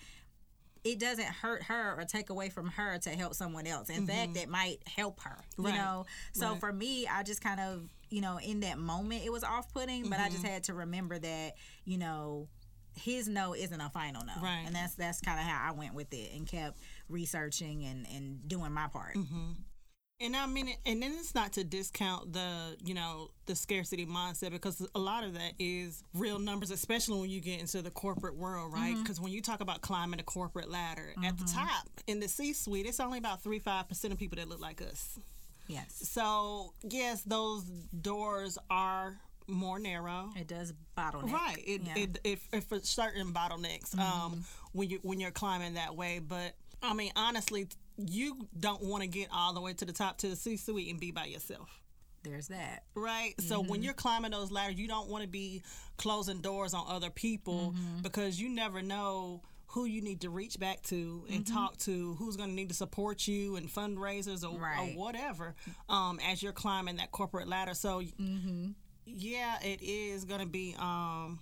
it 0.84 0.98
doesn't 0.98 1.26
hurt 1.26 1.62
her 1.64 1.94
or 1.98 2.04
take 2.04 2.30
away 2.30 2.48
from 2.48 2.68
her 2.68 2.98
to 2.98 3.10
help 3.10 3.34
someone 3.34 3.66
else. 3.66 3.88
In 3.90 4.06
fact, 4.06 4.36
it 4.36 4.48
might 4.48 4.78
help 4.86 5.20
her. 5.20 5.36
You 5.58 5.64
Mm-hmm. 5.64 5.72
Right. 5.72 5.76
know. 5.78 6.06
So 6.32 6.52
Right. 6.52 6.60
for 6.60 6.72
me, 6.72 7.06
I 7.06 7.22
just 7.22 7.42
kind 7.42 7.60
of, 7.60 7.82
you 8.08 8.20
know, 8.22 8.38
in 8.38 8.60
that 8.60 8.78
moment 8.78 9.22
it 9.24 9.30
was 9.32 9.44
off 9.44 9.72
putting, 9.72 10.08
but 10.08 10.18
I 10.18 10.24
Mm-hmm. 10.24 10.32
just 10.32 10.46
had 10.46 10.64
to 10.64 10.74
remember 10.74 11.18
that, 11.18 11.54
you 11.84 11.98
know, 11.98 12.48
his 12.96 13.28
no 13.28 13.54
isn't 13.54 13.80
a 13.80 13.88
final 13.90 14.24
no. 14.24 14.32
Right. 14.42 14.64
And 14.66 14.74
that's 14.74 14.94
that's 14.94 15.20
kind 15.20 15.38
of 15.38 15.46
how 15.46 15.68
I 15.68 15.72
went 15.72 15.94
with 15.94 16.12
it 16.12 16.32
and 16.34 16.46
kept 16.46 16.78
researching 17.08 17.84
and 17.84 18.06
and 18.06 18.48
doing 18.48 18.72
my 18.72 18.88
part. 18.88 19.14
Mm-hmm. 19.16 19.50
And 20.22 20.36
I 20.36 20.46
mean, 20.46 20.74
and 20.84 21.02
then 21.02 21.12
it's 21.18 21.34
not 21.34 21.54
to 21.54 21.64
discount 21.64 22.34
the, 22.34 22.76
you 22.84 22.92
know, 22.92 23.30
the 23.46 23.56
scarcity 23.56 24.04
mindset 24.04 24.50
because 24.50 24.86
a 24.94 24.98
lot 24.98 25.24
of 25.24 25.32
that 25.34 25.52
is 25.58 26.04
real 26.12 26.38
numbers, 26.38 26.70
especially 26.70 27.18
when 27.20 27.30
you 27.30 27.40
get 27.40 27.58
into 27.58 27.80
the 27.80 27.90
corporate 27.90 28.36
world, 28.36 28.70
right? 28.72 28.92
Mm-hmm. 28.92 29.02
Because 29.02 29.18
when 29.18 29.32
you 29.32 29.40
talk 29.40 29.60
about 29.60 29.80
climbing 29.80 30.18
the 30.18 30.22
corporate 30.22 30.70
ladder, 30.70 31.14
at 31.24 31.38
the 31.38 31.44
top 31.44 31.88
in 32.06 32.20
the 32.20 32.28
C-suite, 32.28 32.84
it's 32.84 33.00
only 33.00 33.18
about 33.18 33.42
three 33.42 33.58
five 33.60 33.88
percent 33.88 34.12
of 34.12 34.18
people 34.18 34.36
that 34.36 34.48
look 34.48 34.60
like 34.60 34.82
us. 34.82 35.18
Yes. 35.68 35.86
So 36.10 36.74
yes, 36.82 37.22
those 37.22 37.64
doors 37.64 38.58
are 38.68 39.16
more 39.46 39.78
narrow. 39.78 40.30
It 40.36 40.48
does 40.48 40.74
bottleneck. 40.98 41.32
Right. 41.32 41.64
It, 41.66 41.82
Yeah. 41.82 41.94
Mm-hmm. 41.94 41.98
it, 41.98 42.20
if, 42.24 42.48
if 42.52 42.64
for 42.64 42.80
certain 42.80 43.32
bottlenecks 43.32 43.98
um, 43.98 44.44
when 44.72 44.90
you 44.90 44.98
when 45.02 45.18
you're 45.18 45.30
climbing 45.30 45.74
that 45.74 45.96
way, 45.96 46.18
but 46.18 46.52
I 46.82 46.92
mean 46.92 47.12
honestly, 47.16 47.68
you 48.08 48.46
don't 48.58 48.82
want 48.82 49.02
to 49.02 49.08
get 49.08 49.28
all 49.32 49.52
the 49.52 49.60
way 49.60 49.72
to 49.74 49.84
the 49.84 49.92
top 49.92 50.18
to 50.18 50.28
the 50.28 50.36
C-suite 50.36 50.88
and 50.90 51.00
be 51.00 51.10
by 51.10 51.26
yourself. 51.26 51.68
There's 52.22 52.48
that. 52.48 52.84
Right. 52.94 53.34
So 53.40 53.60
Mm-hmm. 53.60 53.70
when 53.70 53.82
you're 53.82 53.94
climbing 53.94 54.30
those 54.32 54.50
ladders, 54.50 54.78
you 54.78 54.86
don't 54.88 55.08
want 55.08 55.22
to 55.22 55.28
be 55.28 55.62
closing 55.96 56.40
doors 56.40 56.74
on 56.74 56.84
other 56.88 57.10
people 57.10 57.72
Mm-hmm. 57.74 58.02
because 58.02 58.40
you 58.40 58.48
never 58.50 58.82
know 58.82 59.42
who 59.68 59.84
you 59.84 60.02
need 60.02 60.20
to 60.22 60.30
reach 60.30 60.58
back 60.58 60.82
to 60.82 61.24
and 61.30 61.44
Mm-hmm. 61.44 61.54
talk 61.54 61.76
to, 61.78 62.14
who's 62.18 62.36
going 62.36 62.50
to 62.50 62.54
need 62.54 62.68
to 62.68 62.74
support 62.74 63.26
you 63.26 63.56
and 63.56 63.68
fundraisers 63.68 64.44
or, 64.44 64.58
Right. 64.58 64.94
or 64.94 64.98
whatever 64.98 65.54
um, 65.88 66.20
as 66.28 66.42
you're 66.42 66.52
climbing 66.52 66.96
that 66.96 67.10
corporate 67.10 67.48
ladder. 67.48 67.72
So 67.74 68.00
Mm-hmm. 68.00 68.70
yeah, 69.06 69.56
it 69.62 69.80
is 69.82 70.24
going 70.24 70.40
to 70.40 70.46
be. 70.46 70.74
Um, 70.78 71.38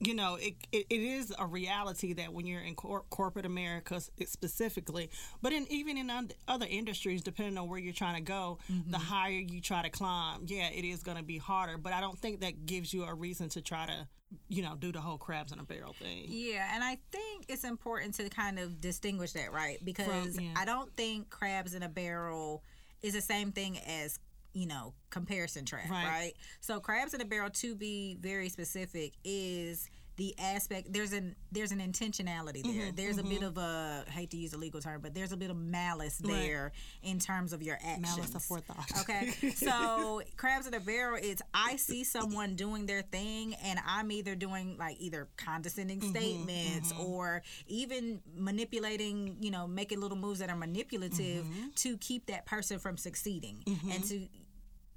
you 0.00 0.14
know, 0.14 0.36
it, 0.36 0.54
it, 0.72 0.86
it 0.88 1.00
is 1.00 1.32
a 1.38 1.46
reality 1.46 2.14
that 2.14 2.32
when 2.32 2.46
you're 2.46 2.62
in 2.62 2.74
cor- 2.74 3.04
corporate 3.10 3.44
America 3.44 4.00
specifically, 4.24 5.10
but 5.42 5.52
in 5.52 5.66
even 5.70 5.98
in 5.98 6.08
un- 6.08 6.30
other 6.48 6.66
industries, 6.68 7.22
depending 7.22 7.58
on 7.58 7.68
where 7.68 7.78
you're 7.78 7.92
trying 7.92 8.16
to 8.16 8.22
go, 8.22 8.58
the 8.68 8.74
mm-hmm. 8.74 8.94
higher 8.94 9.32
you 9.32 9.60
try 9.60 9.82
to 9.82 9.90
climb, 9.90 10.44
yeah, 10.46 10.68
it 10.70 10.84
is 10.84 11.02
going 11.02 11.18
to 11.18 11.22
be 11.22 11.36
harder. 11.36 11.76
But 11.76 11.92
I 11.92 12.00
don't 12.00 12.18
think 12.18 12.40
that 12.40 12.64
gives 12.64 12.94
you 12.94 13.04
a 13.04 13.14
reason 13.14 13.50
to 13.50 13.60
try 13.60 13.86
to, 13.86 14.08
you 14.48 14.62
know, 14.62 14.74
do 14.74 14.90
the 14.90 15.00
whole 15.00 15.18
crabs 15.18 15.52
in 15.52 15.58
a 15.58 15.64
barrel 15.64 15.92
thing. 15.92 16.24
Yeah, 16.28 16.66
and 16.74 16.82
I 16.82 16.98
think 17.12 17.44
it's 17.48 17.64
important 17.64 18.14
to 18.14 18.28
kind 18.30 18.58
of 18.58 18.80
distinguish 18.80 19.32
that, 19.32 19.52
right? 19.52 19.84
Because 19.84 20.40
yeah. 20.40 20.54
I 20.56 20.64
don't 20.64 20.90
think 20.96 21.28
crabs 21.28 21.74
in 21.74 21.82
a 21.82 21.88
barrel 21.88 22.62
is 23.02 23.12
the 23.12 23.20
same 23.20 23.52
thing 23.52 23.78
as 23.86 24.18
you 24.52 24.66
know 24.66 24.94
comparison 25.10 25.64
trap, 25.64 25.88
Right. 25.90 26.04
right? 26.06 26.32
So 26.60 26.80
crabs 26.80 27.14
in 27.14 27.20
a 27.20 27.24
barrel, 27.24 27.50
to 27.50 27.74
be 27.74 28.16
very 28.20 28.48
specific, 28.48 29.12
is 29.24 29.88
the 30.20 30.34
aspect 30.38 30.92
there's 30.92 31.14
an 31.14 31.34
there's 31.50 31.72
an 31.72 31.78
intentionality 31.80 32.62
there. 32.62 32.88
Mm-hmm, 32.88 32.94
there's 32.96 33.16
a 33.16 33.22
bit 33.22 33.42
of 33.42 33.56
a 33.56 34.04
I 34.06 34.10
hate 34.10 34.30
to 34.32 34.36
use 34.36 34.52
a 34.52 34.58
legal 34.58 34.78
term, 34.80 35.00
but 35.00 35.14
there's 35.14 35.32
a 35.32 35.36
bit 35.36 35.48
of 35.50 35.56
malice 35.56 36.20
Right. 36.22 36.34
there 36.34 36.72
in 37.02 37.18
terms 37.18 37.54
of 37.54 37.62
your 37.62 37.76
actions. 37.82 38.18
Malice 38.18 38.30
aforethought. 38.32 39.00
Okay, 39.00 39.30
so 39.54 40.20
crabs 40.36 40.66
in 40.66 40.74
a 40.74 40.80
barrel, 40.80 41.18
it's 41.22 41.40
I 41.54 41.76
see 41.76 42.04
someone 42.04 42.54
doing 42.54 42.84
their 42.84 43.00
thing, 43.00 43.54
and 43.64 43.80
I'm 43.86 44.12
either 44.12 44.34
doing 44.34 44.76
like 44.78 44.96
either 45.00 45.26
condescending 45.38 46.00
Mm-hmm, 46.00 46.10
statements 46.10 46.92
or 47.00 47.42
even 47.66 48.20
manipulating, 48.36 49.36
you 49.40 49.50
know, 49.50 49.66
making 49.66 50.00
little 50.00 50.18
moves 50.18 50.40
that 50.40 50.50
are 50.50 50.56
manipulative 50.56 51.44
Mm-hmm. 51.44 51.68
to 51.76 51.96
keep 51.96 52.26
that 52.26 52.44
person 52.44 52.78
from 52.78 52.96
succeeding 52.98 53.62
and 53.90 54.04
to. 54.04 54.28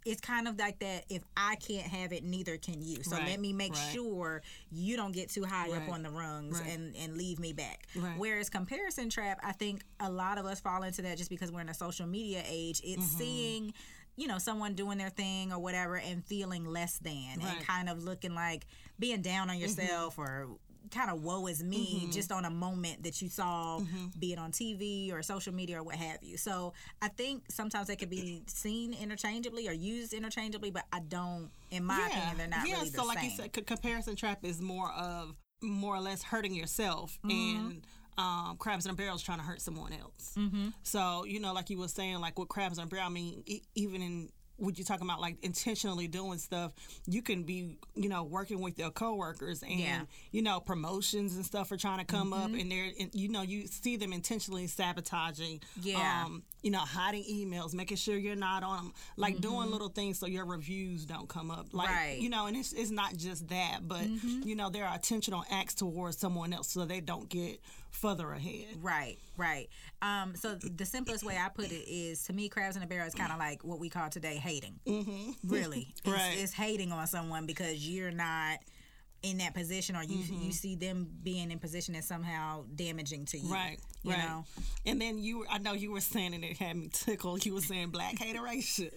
It's 0.06 0.22
kind 0.22 0.48
of 0.48 0.58
like 0.60 0.80
that. 0.80 1.06
If 1.10 1.24
I 1.38 1.56
can't 1.56 1.88
have 1.88 2.12
it, 2.14 2.24
neither 2.24 2.58
can 2.58 2.82
you. 2.82 3.04
So 3.04 3.16
Right, 3.18 3.28
let 3.30 3.40
me 3.40 3.54
make 3.54 3.74
right. 3.74 3.92
sure 3.94 4.42
you 4.72 4.96
don't 4.98 5.12
get 5.14 5.30
too 5.30 5.44
high 5.46 5.72
up 5.72 5.90
on 5.90 6.04
the 6.04 6.10
rungs 6.10 6.60
right. 6.60 6.70
and 6.72 6.96
and 6.96 7.16
leave 7.18 7.40
me 7.40 7.54
back. 7.54 7.88
Right. 7.96 8.18
Whereas 8.18 8.50
comparison 8.50 9.10
trap, 9.10 9.40
I 9.44 9.52
think 9.54 9.84
a 10.00 10.12
lot 10.12 10.38
of 10.38 10.46
us 10.46 10.60
fall 10.60 10.84
into 10.84 11.02
that 11.04 11.18
just 11.18 11.30
because 11.30 11.52
we're 11.52 11.62
in 11.62 11.70
a 11.70 11.74
social 11.74 12.06
media 12.08 12.44
age. 12.48 12.82
It's 12.84 13.04
Mm-hmm. 13.04 13.18
seeing, 13.18 13.74
you 14.16 14.28
know, 14.28 14.38
someone 14.38 14.74
doing 14.76 14.98
their 14.98 15.10
thing 15.10 15.52
or 15.54 15.60
whatever 15.60 15.96
and 15.98 16.24
feeling 16.26 16.66
less 16.66 16.98
than 17.00 17.14
Right. 17.14 17.38
Mm-hmm. 17.40 17.58
and 17.58 17.68
kind 17.68 17.90
of 17.90 18.04
looking 18.04 18.36
like 18.36 18.66
being 19.00 19.22
down 19.22 19.50
on 19.50 19.58
yourself 19.58 20.18
or 20.18 20.48
kind 20.92 21.10
of 21.10 21.24
woe 21.24 21.48
is 21.48 21.64
me 21.64 22.08
just 22.12 22.32
on 22.32 22.46
a 22.46 22.50
moment 22.50 23.04
that 23.04 23.22
you 23.22 23.30
saw 23.30 23.80
Mm-hmm. 23.80 24.06
be 24.20 24.34
it 24.34 24.40
on 24.40 24.52
TV 24.52 25.12
or 25.14 25.22
social 25.24 25.54
media 25.54 25.80
or 25.80 25.84
what 25.84 25.96
have 25.96 26.18
you. 26.22 26.38
So 26.38 26.74
I 27.02 27.08
think 27.08 27.44
sometimes 27.50 27.88
they 27.88 27.96
could 27.96 28.10
be 28.10 28.44
seen 28.48 28.94
interchangeably 28.94 29.68
or 29.68 29.72
used 29.74 30.14
interchangeably, 30.14 30.72
but 30.72 30.84
I 30.92 31.00
don't 31.00 31.50
in 31.72 31.84
my 31.86 32.08
opinion 32.08 32.38
they're 32.38 32.48
not 32.48 32.68
yeah, 32.68 32.76
really 32.76 32.90
so 32.90 33.06
like 33.06 33.20
same. 33.20 33.30
you 33.30 33.36
said, 33.38 33.56
c- 33.56 33.62
comparison 33.62 34.16
trap 34.16 34.44
is 34.44 34.62
more 34.62 34.92
of 34.92 35.36
more 35.62 35.96
or 35.96 36.02
less 36.02 36.22
hurting 36.24 36.54
yourself 36.54 37.18
Mm-hmm. 37.26 37.68
and 37.68 37.88
um, 38.18 38.58
crabs 38.60 38.86
in 38.86 38.92
a 38.92 38.94
barrel 38.94 39.16
is 39.16 39.24
trying 39.24 39.40
to 39.40 39.44
hurt 39.44 39.60
someone 39.60 39.92
else. 39.94 40.36
Mm-hmm. 40.38 40.68
So 40.84 41.24
you 41.26 41.40
know, 41.40 41.52
like 41.52 41.72
you 41.72 41.80
were 41.80 41.88
saying, 41.88 42.20
like 42.20 42.38
with 42.38 42.48
crabs 42.48 42.78
in 42.78 42.84
a 42.84 42.88
barrel, 42.88 43.08
I 43.08 43.10
mean, 43.10 43.42
e- 43.48 43.64
even 43.74 44.04
in 44.04 44.30
what 44.58 44.78
you're 44.78 44.86
talking 44.86 45.08
about, 45.08 45.20
like 45.20 45.38
intentionally 45.44 46.08
doing 46.08 46.38
stuff, 46.38 46.74
you 47.08 47.22
can 47.22 47.44
be, 47.44 47.78
you 47.96 48.08
know, 48.08 48.24
working 48.24 48.62
with 48.62 48.78
your 48.78 48.92
coworkers 48.92 49.62
and 49.64 49.72
Yeah. 49.80 49.96
Mm-hmm. 49.96 50.04
you 50.32 50.42
know 50.44 50.60
promotions 50.60 51.36
and 51.36 51.46
stuff 51.46 51.72
are 51.72 51.78
trying 51.78 52.00
to 52.00 52.06
come 52.06 52.34
up, 52.34 52.52
and 52.52 52.72
they're, 52.72 52.92
and, 53.00 53.10
you 53.14 53.30
know, 53.30 53.42
you 53.42 53.68
see 53.68 53.98
them 53.98 54.14
intentionally 54.14 54.68
sabotaging, 54.68 55.62
Yeah. 55.82 56.24
um, 56.26 56.44
you 56.62 56.72
know, 56.72 56.80
hiding 56.80 57.24
emails, 57.24 57.74
making 57.74 57.98
sure 57.98 58.16
you're 58.16 58.36
not 58.36 58.64
on 58.64 58.78
them, 58.78 58.94
like 59.18 59.42
doing 59.42 59.70
little 59.72 59.90
things 59.90 60.20
so 60.20 60.28
your 60.28 60.46
reviews 60.46 61.06
don't 61.06 61.28
come 61.28 61.50
up, 61.52 61.68
like 61.74 61.90
Mm-hmm. 61.90 61.96
Right. 61.98 62.20
you 62.22 62.30
know, 62.30 62.46
and 62.46 62.56
it's, 62.56 62.74
it's 62.74 62.92
not 62.92 63.16
just 63.18 63.48
that, 63.50 63.80
but 63.88 64.06
you 64.06 64.56
know, 64.56 64.70
there 64.70 64.86
are 64.86 64.94
intentional 64.96 65.44
acts 65.52 65.74
towards 65.74 66.18
someone 66.18 66.54
else 66.54 66.70
so 66.70 66.86
they 66.86 67.02
don't 67.02 67.28
get 67.28 67.60
further 67.90 68.32
ahead. 68.32 68.68
Right, 68.82 69.18
right. 69.38 69.68
Um, 70.02 70.36
so 70.36 70.56
the 70.56 70.86
simplest 70.86 71.24
way 71.24 71.38
I 71.38 71.50
put 71.50 71.72
it 71.72 71.90
is 71.90 72.24
to 72.26 72.34
me, 72.34 72.50
crabs 72.50 72.76
in 72.76 72.84
a 72.84 72.88
barrel 72.88 73.08
is 73.08 73.14
kind 73.16 73.32
of 73.32 73.40
like 73.40 73.64
what 73.64 73.80
we 73.80 73.90
call 73.90 74.10
today 74.10 74.36
hating. 74.36 74.80
Mm-hmm. 74.86 75.32
Really, 75.48 75.88
it's, 76.06 76.08
Right. 76.08 76.36
it's 76.38 76.54
hating 76.54 76.92
on 76.92 77.06
someone 77.08 77.46
because 77.46 77.88
you're 77.88 78.12
not 78.12 78.60
in 79.22 79.38
that 79.38 79.54
position, 79.54 79.96
or 79.96 80.04
you 80.04 80.18
Mm-hmm. 80.18 80.44
you 80.44 80.52
see 80.52 80.76
them 80.76 81.08
being 81.24 81.50
in 81.50 81.58
position 81.58 81.96
is 81.96 82.06
somehow 82.06 82.66
damaging 82.76 83.24
to 83.28 83.38
you. 83.40 83.52
Right, 83.54 83.80
You 84.04 84.12
right. 84.12 84.20
know. 84.20 84.44
And 84.86 85.00
then 85.00 85.18
you, 85.18 85.46
I 85.50 85.60
know 85.60 85.72
you 85.72 85.92
were 85.94 86.02
saying, 86.02 86.34
and 86.34 86.44
it 86.44 86.58
had 86.58 86.76
me 86.76 86.90
tickled. 86.92 87.46
You 87.46 87.54
were 87.54 87.62
saying 87.62 87.90
black 87.92 88.20
hateration, 88.20 88.90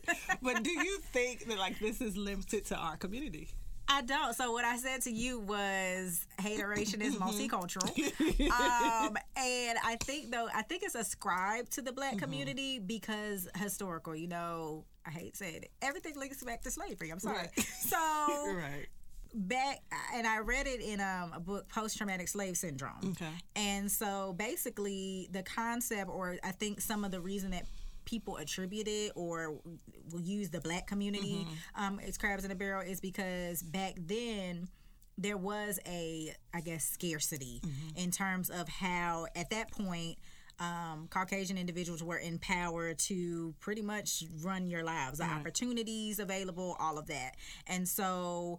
but 0.43 0.65
do 0.65 0.71
you 0.71 0.99
think 1.13 1.47
that 1.47 1.59
like 1.59 1.79
this 1.79 2.01
is 2.01 2.17
limited 2.17 2.65
to 2.67 2.77
our 2.77 2.97
community? 2.97 3.49
I 3.89 4.03
don't. 4.03 4.35
So 4.35 4.53
what 4.53 4.65
I 4.65 4.77
said 4.79 5.03
to 5.03 5.13
you 5.13 5.39
was 5.41 6.27
hateration 6.39 7.01
is 7.03 7.15
multicultural, 7.17 7.89
um, 8.51 9.17
and 9.37 9.79
I 9.85 9.97
think 10.03 10.31
though 10.33 10.49
I 10.55 10.63
think 10.63 10.83
it's 10.83 10.95
ascribed 10.97 11.73
to 11.73 11.83
the 11.83 11.93
black 11.93 12.15
Mm-hmm. 12.15 12.25
community 12.25 12.79
because 12.79 13.49
historical. 13.57 14.15
You 14.17 14.29
know, 14.29 14.85
I 15.07 15.11
hate 15.11 15.37
saying 15.37 15.63
it. 15.63 15.71
Everything 15.83 16.19
links 16.19 16.43
back 16.43 16.63
to 16.63 16.71
slavery. 16.71 17.11
I'm 17.11 17.19
sorry. 17.21 17.37
Right. 17.39 17.51
So 17.81 17.97
Right. 18.57 18.87
back 19.35 19.81
and 20.15 20.27
I 20.27 20.39
read 20.39 20.67
it 20.67 20.81
in 20.81 21.01
um, 21.01 21.33
a 21.35 21.41
book, 21.41 21.69
Post 21.69 21.97
Traumatic 21.99 22.27
Slave 22.29 22.57
Syndrome. 22.57 23.11
Okay. 23.13 23.31
And 23.55 23.91
so 23.91 24.35
basically, 24.39 25.29
the 25.31 25.43
concept, 25.43 26.11
or 26.11 26.37
I 26.43 26.51
think 26.53 26.81
some 26.81 27.05
of 27.05 27.11
the 27.13 27.21
reason 27.21 27.51
that 27.53 27.65
people 28.07 28.39
attribute 28.39 28.89
it 28.89 29.13
or 29.15 29.59
will 30.11 30.21
use 30.23 30.49
the 30.49 30.61
black 30.63 30.87
community 30.87 31.47
Mm-hmm. 31.47 31.85
um, 31.85 32.01
as 32.01 32.17
crabs 32.17 32.45
in 32.47 32.51
a 32.51 32.55
barrel 32.55 32.81
is 32.81 33.01
because 33.01 33.63
back 33.63 33.95
then 33.99 34.69
there 35.19 35.37
was 35.37 35.79
a 35.87 36.33
I 36.55 36.61
guess 36.63 36.85
scarcity 36.89 37.61
Mm-hmm. 37.63 37.99
in 37.99 38.11
terms 38.11 38.49
of 38.49 38.69
how 38.69 39.27
at 39.37 39.51
that 39.51 39.71
point 39.71 40.17
um, 40.59 41.09
Caucasian 41.11 41.59
individuals 41.59 42.03
were 42.03 42.17
in 42.17 42.39
power 42.39 42.95
to 42.95 43.55
pretty 43.61 43.83
much 43.83 44.25
run 44.43 44.71
your 44.71 44.83
lives, 44.85 45.19
the 45.19 45.25
opportunities 45.25 46.19
available, 46.19 46.77
all 46.81 46.97
of 46.97 47.09
that, 47.09 47.33
and 47.67 47.87
so 47.87 48.59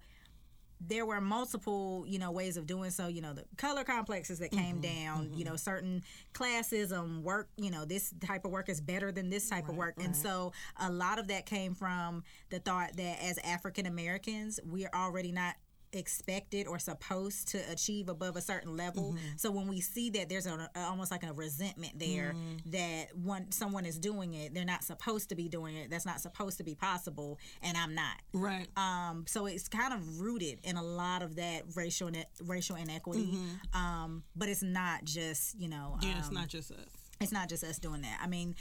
there 0.80 1.06
were 1.06 1.22
multiple 1.22 2.06
you 2.08 2.20
know 2.20 2.32
ways 2.32 2.58
of 2.58 2.68
doing 2.68 2.92
so. 2.92 3.08
You 3.08 3.22
know 3.22 3.34
the 3.34 3.46
color 3.58 3.84
complexes 3.84 4.40
that 4.40 4.52
came 4.52 4.82
mm-hmm. 4.82 5.04
down 5.06 5.24
you 5.34 5.44
mm-hmm. 5.44 5.52
know 5.52 5.56
certain 5.56 6.04
classism 6.34 6.98
um, 6.98 7.24
work 7.24 7.50
you 7.58 7.72
know 7.72 7.86
this 7.86 8.14
type 8.26 8.46
of 8.46 8.52
work 8.52 8.70
is 8.70 8.82
better 8.82 9.12
than 9.12 9.30
this 9.30 9.50
type 9.50 9.70
of 9.70 9.76
work. 9.76 9.96
And 10.00 10.16
so 10.16 10.52
a 10.80 10.92
lot 10.92 11.20
of 11.20 11.28
that 11.28 11.46
came 11.46 11.74
from 11.74 12.24
the 12.50 12.60
thought 12.60 12.96
that 12.98 13.24
as 13.24 13.38
african 13.44 13.86
americans 13.86 14.60
we 14.66 14.86
are 14.86 14.94
already 14.94 15.32
not 15.32 15.56
expected 15.94 16.68
or 16.68 16.80
supposed 16.80 17.48
to 17.50 17.58
achieve 17.72 18.10
above 18.10 18.36
a 18.36 18.42
certain 18.42 18.76
level 18.76 19.16
so 19.36 19.50
when 19.52 19.68
we 19.68 19.80
see 19.82 20.10
that 20.10 20.30
there's 20.30 20.46
a, 20.48 20.70
almost 20.76 21.12
like 21.12 21.24
a 21.24 21.34
resentment 21.34 21.98
there 21.98 22.36
that 22.66 23.08
one 23.16 23.52
someone 23.52 23.86
is 23.86 23.98
doing 23.98 24.34
it 24.34 24.54
they're 24.54 24.66
not 24.66 24.84
supposed 24.84 25.30
to 25.30 25.36
be 25.36 25.48
doing 25.48 25.76
it 25.76 25.90
that's 25.90 26.06
not 26.06 26.20
supposed 26.20 26.58
to 26.58 26.64
be 26.64 26.76
possible 26.76 27.40
and 27.62 27.78
i'm 27.78 27.94
not 27.96 28.16
Right. 28.34 28.68
um, 28.78 29.26
so 29.28 29.46
it's 29.46 29.68
kind 29.68 29.94
of 29.94 30.20
rooted 30.20 30.60
in 30.64 30.78
a 30.78 30.84
lot 30.84 31.22
of 31.22 31.36
that 31.38 31.64
racial 31.76 32.08
ine- 32.10 32.26
racial 32.46 32.76
inequity. 32.76 33.38
Um, 33.74 34.24
but 34.36 34.50
it's 34.50 34.64
not 34.64 35.04
just 35.06 35.60
you 35.60 35.68
know, 35.70 35.98
yeah, 36.02 36.20
it's 36.20 36.28
um, 36.30 36.34
not 36.34 36.48
just 36.48 36.72
us. 36.72 36.78
it's 37.20 37.32
not 37.32 37.50
just 37.50 37.64
us 37.64 37.80
doing 37.80 38.02
that. 38.02 38.20
I 38.22 38.28
mean, 38.28 38.56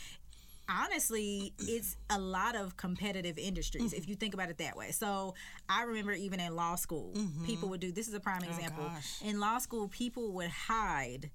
honestly, 0.68 1.52
it's 1.58 1.96
a 2.10 2.18
lot 2.18 2.56
of 2.56 2.76
competitive 2.76 3.38
industries 3.38 3.92
if 3.92 4.02
mm-hmm. 4.02 4.10
you 4.10 4.16
think 4.16 4.34
about 4.34 4.50
it 4.50 4.58
that 4.58 4.76
way. 4.76 4.90
So 4.90 5.34
I 5.68 5.84
remember 5.84 6.12
even 6.12 6.40
in 6.40 6.54
law 6.54 6.74
school, 6.76 7.12
people 7.44 7.54
mm-hmm. 7.54 7.68
would 7.70 7.80
do. 7.80 7.92
This 7.92 8.08
is 8.08 8.14
a 8.14 8.20
prime 8.20 8.42
oh, 8.44 8.50
example. 8.50 8.84
gosh. 8.84 9.22
In 9.22 9.40
law 9.40 9.58
school, 9.58 9.88
people 9.88 10.32
would 10.32 10.50
hide 10.50 11.30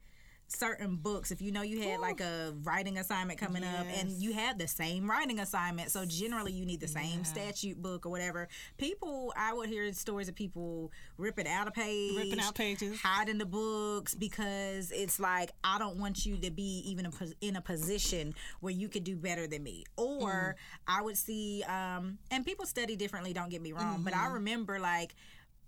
certain 0.51 0.95
books 0.95 1.31
if 1.31 1.41
you 1.41 1.51
know 1.51 1.61
you 1.61 1.81
had 1.81 1.99
like 1.99 2.19
a 2.19 2.53
writing 2.63 2.97
assignment 2.97 3.39
coming 3.39 3.63
up 3.63 3.85
and 3.97 4.11
you 4.11 4.33
had 4.33 4.59
the 4.59 4.67
same 4.67 5.09
writing 5.09 5.39
assignment 5.39 5.89
so 5.89 6.05
generally 6.05 6.51
you 6.51 6.65
need 6.65 6.79
the 6.79 6.87
same 6.87 7.23
statute 7.23 7.81
book 7.81 8.05
or 8.05 8.09
whatever 8.09 8.47
people 8.77 9.33
i 9.37 9.53
would 9.53 9.69
hear 9.69 9.91
stories 9.93 10.27
of 10.27 10.35
people 10.35 10.91
ripping 11.17 11.47
out 11.47 11.67
a 11.67 11.71
page 11.71 12.17
Ripping 12.17 12.39
out 12.39 12.55
pages. 12.55 12.99
hiding 13.01 13.37
the 13.37 13.45
books 13.45 14.15
because 14.15 14.91
it's 14.91 15.19
like 15.19 15.51
I 15.63 15.77
don't 15.77 15.97
want 15.97 16.25
you 16.25 16.37
to 16.37 16.51
be 16.51 16.83
even 16.85 17.05
a 17.05 17.11
in 17.41 17.55
a 17.55 17.61
position 17.61 18.33
where 18.59 18.73
you 18.73 18.89
could 18.89 19.03
do 19.03 19.15
better 19.15 19.47
than 19.47 19.63
me. 19.63 19.85
Or 19.97 20.55
mm. 20.57 20.81
I 20.87 21.01
would 21.01 21.17
see, 21.17 21.63
um, 21.63 22.17
and 22.29 22.45
people 22.45 22.65
study 22.65 22.95
differently. 22.95 23.33
Don't 23.33 23.49
get 23.49 23.61
me 23.61 23.73
wrong, 23.73 24.01
but 24.03 24.13
I 24.13 24.17
mm-hmm. 24.17 24.33
remember 24.33 24.79
like 24.79 25.15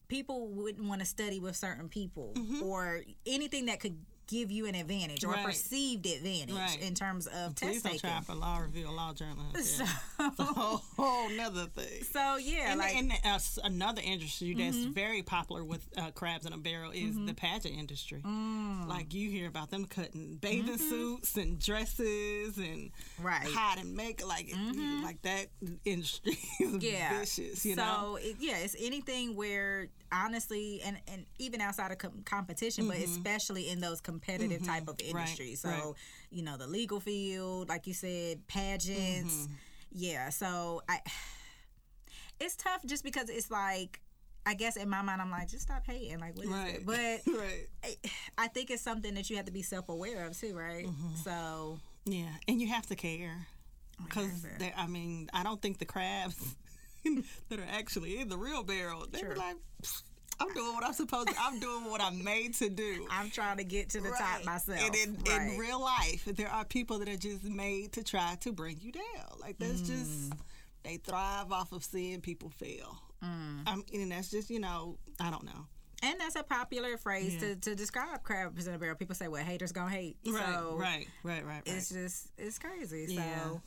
people 0.07 0.49
wouldn't 0.49 0.87
want 0.87 1.01
to 1.01 1.07
study 1.07 1.39
with 1.39 1.55
certain 1.55 1.89
people 1.89 2.33
mm-hmm. 2.35 2.63
or 2.63 3.01
anything 3.25 3.65
that 3.67 3.79
could 3.79 3.97
give 4.27 4.51
you 4.51 4.65
an 4.67 4.75
advantage 4.75 5.23
or 5.23 5.31
Right. 5.31 5.41
a 5.41 5.47
perceived 5.47 6.05
advantage 6.05 6.55
Right. 6.55 6.81
in 6.81 6.93
terms 6.95 7.27
of 7.27 7.55
Please 7.55 7.81
test 7.81 7.85
taking. 7.85 7.99
try 8.09 8.21
for 8.21 8.35
law 8.35 8.57
review 8.59 8.89
law 8.91 9.13
journal. 9.13 9.45
Yeah. 9.55 9.87
A 10.19 10.43
whole, 10.43 10.81
whole 10.97 11.29
nother 11.29 11.65
thing. 11.67 12.03
so 12.11 12.37
yeah, 12.37 12.71
And, 12.71 12.79
like 12.79 12.95
and 12.95 13.11
uh, 13.25 13.39
another 13.63 14.01
industry 14.03 14.53
that's 14.53 14.77
very 14.77 15.21
popular 15.23 15.63
with 15.63 15.85
uh, 15.97 16.11
crabs 16.11 16.45
in 16.45 16.53
a 16.53 16.57
barrel 16.57 16.91
is 16.91 17.15
the 17.25 17.33
pageant 17.33 17.75
industry. 17.77 18.21
Mm. 18.23 18.87
Like 18.87 19.13
you 19.13 19.29
hear 19.29 19.47
about 19.47 19.69
them 19.71 19.85
cutting 19.85 20.37
bathing 20.41 20.63
Mm-hmm. 20.63 20.89
suits 20.89 21.35
and 21.35 21.59
dresses 21.59 22.57
and 22.57 22.91
Right. 23.19 23.45
hiding 23.45 23.95
makeup, 23.95 24.27
like 24.29 24.49
it- 24.49 25.03
like 25.03 25.21
that 25.23 25.47
industry 25.85 26.37
is 26.59 26.81
yeah. 26.83 27.19
vicious. 27.19 27.65
You 27.65 27.75
so 27.75 27.81
know, 27.81 28.15
it, 28.21 28.37
yeah, 28.39 28.57
it's 28.57 28.75
anything 28.79 29.35
where 29.35 29.87
honestly, 30.11 30.79
and 30.85 30.97
and 31.07 31.25
even 31.39 31.59
outside 31.59 31.91
of 31.91 31.97
com- 31.97 32.21
competition, 32.25 32.87
but 32.87 32.97
especially 32.97 33.69
in 33.69 33.81
those 33.81 33.99
competitive 34.19 34.65
type 34.65 34.87
of 34.87 34.99
industries. 35.01 35.61
so 35.61 35.69
Mm-hmm. 35.69 35.87
right. 35.87 35.93
you 36.31 36.43
know, 36.43 36.57
the 36.57 36.67
legal 36.67 36.99
field, 36.99 37.69
like 37.69 37.87
you 37.87 37.93
said, 37.93 38.45
pageants. 38.47 39.35
Mm-hmm. 39.35 39.53
Yeah. 39.93 40.29
So 40.29 40.81
I, 40.87 40.99
it's 42.39 42.55
tough 42.55 42.83
just 42.85 43.03
because 43.03 43.29
it's 43.29 43.49
like. 43.51 43.99
I 44.45 44.55
guess 44.55 44.75
in 44.75 44.89
my 44.89 45.01
mind, 45.01 45.21
I'm 45.21 45.31
like, 45.31 45.47
just 45.47 45.63
stop 45.63 45.83
hating. 45.87 46.19
Like, 46.19 46.35
what 46.35 46.43
is 46.45 46.51
right? 46.51 46.75
it? 46.75 46.85
But 46.85 47.33
right, 47.39 47.67
I- 47.81 48.09
I 48.37 48.47
think 48.49 48.71
it's 48.71 48.81
something 48.81 49.13
that 49.13 49.29
you 49.29 49.37
have 49.37 49.45
to 49.45 49.53
be 49.53 49.61
self 49.61 49.87
aware 49.87 50.25
of 50.25 50.37
too, 50.37 50.53
right? 50.53 50.85
Mm-hmm. 50.85 51.15
So, 51.23 51.79
yeah, 52.03 52.27
and 52.49 52.59
you 52.59 52.67
have 52.67 52.85
to 52.87 52.95
care 52.97 53.47
because. 54.05 54.45
I 54.75 54.87
mean, 54.87 55.29
I 55.33 55.43
don't 55.43 55.61
think 55.61 55.77
the 55.79 55.85
crabs 55.85 56.35
that 57.49 57.57
are 57.57 57.67
actually 57.71 58.19
in 58.19 58.27
the 58.27 58.37
real 58.37 58.63
barrel 58.63 59.05
they 59.09 59.23
were 59.23 59.37
like. 59.37 59.55
I'm 60.39 60.53
doing 60.53 60.73
what 60.73 60.83
I'm 60.83 60.93
supposed 60.93 61.29
to. 61.29 61.35
I'm 61.39 61.59
doing 61.59 61.85
what 61.89 62.01
I'm 62.01 62.23
made 62.23 62.53
to 62.55 62.69
do. 62.69 63.07
I'm 63.09 63.29
trying 63.29 63.57
to 63.57 63.63
get 63.63 63.89
to 63.91 64.01
the 64.01 64.09
top 64.09 64.43
myself. 64.45 64.79
And 64.83 64.95
in, 64.95 65.17
right. 65.29 65.51
in 65.53 65.57
real 65.57 65.79
life, 65.81 66.25
there 66.25 66.49
are 66.49 66.65
people 66.65 66.99
that 66.99 67.09
are 67.09 67.17
just 67.17 67.43
made 67.43 67.93
to 67.93 68.03
try 68.03 68.35
to 68.41 68.51
bring 68.51 68.77
you 68.81 68.91
down. 68.91 69.39
Like 69.39 69.57
that's 69.59 69.81
Mm. 69.81 69.87
just 69.87 70.33
they 70.83 70.97
thrive 70.97 71.51
off 71.51 71.71
of 71.71 71.83
seeing 71.83 72.19
people 72.21 72.49
fail. 72.49 72.97
Mm. 73.23 73.67
Um, 73.67 73.85
and 73.93 74.11
that's 74.11 74.29
just 74.29 74.49
you 74.49 74.59
know 74.59 74.97
I 75.19 75.29
don't 75.29 75.45
know. 75.45 75.67
And 76.01 76.19
that's 76.19 76.35
a 76.35 76.43
popular 76.43 76.97
phrase 76.97 77.35
Yeah. 77.35 77.39
to, 77.39 77.55
to 77.55 77.75
describe 77.75 78.23
crabs 78.23 78.67
in 78.67 78.73
a 78.73 78.77
barrel. 78.77 78.95
People 78.95 79.15
say, 79.15 79.29
"Well, 79.29 79.41
haters 79.43 79.71
gonna 79.71 79.89
hate." 79.89 80.17
so 80.25 80.31
right, 80.77 81.07
right, 81.23 81.45
right, 81.45 81.45
right. 81.45 81.61
it's 81.65 81.89
just 81.89 82.27
it's 82.37 82.59
crazy. 82.59 83.05
Yeah. 83.07 83.43
So, 83.43 83.61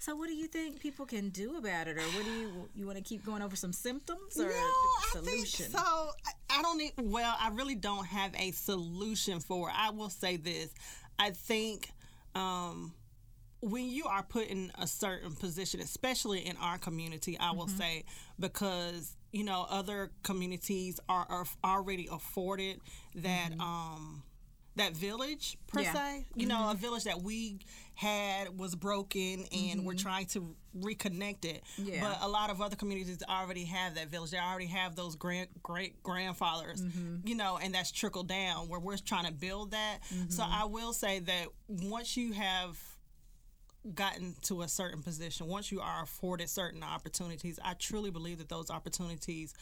so 0.00 0.16
what 0.16 0.26
do 0.28 0.34
you 0.34 0.48
think 0.48 0.80
people 0.80 1.06
can 1.06 1.28
do 1.30 1.56
about 1.56 1.86
it, 1.86 1.96
or 1.96 2.02
what 2.02 2.24
do 2.24 2.30
you 2.32 2.68
you 2.74 2.86
want 2.86 2.98
to 2.98 3.04
keep 3.04 3.24
going 3.24 3.42
over 3.42 3.54
some 3.54 3.72
symptoms 3.72 4.36
or 4.38 4.44
no, 4.44 4.48
a 4.48 4.52
I 4.54 5.08
solution? 5.12 5.66
think 5.66 5.78
so. 5.78 6.10
I, 6.50 6.62
don't. 6.62 6.78
Need, 6.78 6.92
well, 6.98 7.36
I 7.38 7.50
really 7.50 7.76
don't 7.76 8.06
have 8.06 8.32
a 8.36 8.50
solution 8.52 9.40
for. 9.40 9.68
it. 9.68 9.74
I 9.78 9.90
will 9.90 10.10
say 10.10 10.36
this. 10.36 10.70
I 11.18 11.30
think. 11.30 11.90
Um, 12.34 12.94
when 13.62 13.84
you 13.90 14.06
are 14.06 14.22
put 14.22 14.46
in 14.46 14.72
a 14.80 14.86
certain 14.86 15.34
position, 15.34 15.80
especially 15.80 16.38
in 16.46 16.56
our 16.56 16.78
community, 16.78 17.36
I 17.38 17.48
Mm-hmm. 17.48 17.58
will 17.58 17.68
say, 17.68 18.04
because 18.38 19.14
you 19.32 19.44
know 19.44 19.66
other 19.68 20.10
communities 20.22 20.98
are, 21.10 21.26
are 21.28 21.44
already 21.62 22.08
afforded 22.10 22.80
that 23.16 23.50
um 23.60 24.22
that 24.76 24.92
village 24.94 25.58
per 25.66 25.80
Mm-hmm. 25.80 25.94
Yeah. 25.96 26.12
se. 26.20 26.24
You 26.36 26.46
know, 26.46 26.70
a 26.70 26.74
village 26.74 27.04
that 27.04 27.20
we 27.22 27.58
had 28.00 28.58
was 28.58 28.74
broken, 28.74 29.44
and 29.52 29.84
we're 29.84 29.94
trying 29.94 30.24
to 30.26 30.56
reconnect 30.78 31.44
it. 31.44 31.62
Mm-hmm. 31.78 31.92
Yeah. 31.92 32.00
But 32.00 32.18
a 32.22 32.28
lot 32.28 32.48
of 32.48 32.62
other 32.62 32.76
communities 32.76 33.22
already 33.28 33.64
have 33.64 33.96
that 33.96 34.08
village. 34.08 34.30
They 34.30 34.38
already 34.38 34.66
have 34.66 34.96
those 34.96 35.16
grand 35.16 35.48
great 35.62 36.02
grandfathers. 36.02 36.80
Mm-hmm. 36.80 37.28
You 37.28 37.34
know, 37.34 37.58
and 37.62 37.74
that's 37.74 37.90
trickled 37.90 38.28
down 38.28 38.68
where 38.68 38.80
we're 38.80 38.96
trying 38.96 39.26
to 39.26 39.32
build 39.32 39.72
that. 39.72 39.98
So 40.28 40.42
Mm-hmm. 40.42 40.62
I 40.62 40.64
will 40.64 40.92
say 40.92 41.18
that 41.18 41.46
once 41.68 42.16
you 42.16 42.32
have 42.32 42.78
gotten 43.94 44.34
to 44.42 44.62
a 44.62 44.68
certain 44.68 45.02
position, 45.02 45.46
once 45.46 45.70
you 45.70 45.80
are 45.80 46.02
afforded 46.02 46.48
certain 46.48 46.82
opportunities, 46.82 47.58
I 47.62 47.74
truly 47.74 48.10
believe 48.10 48.38
that 48.38 48.48
those 48.48 48.70
opportunities 48.70 49.54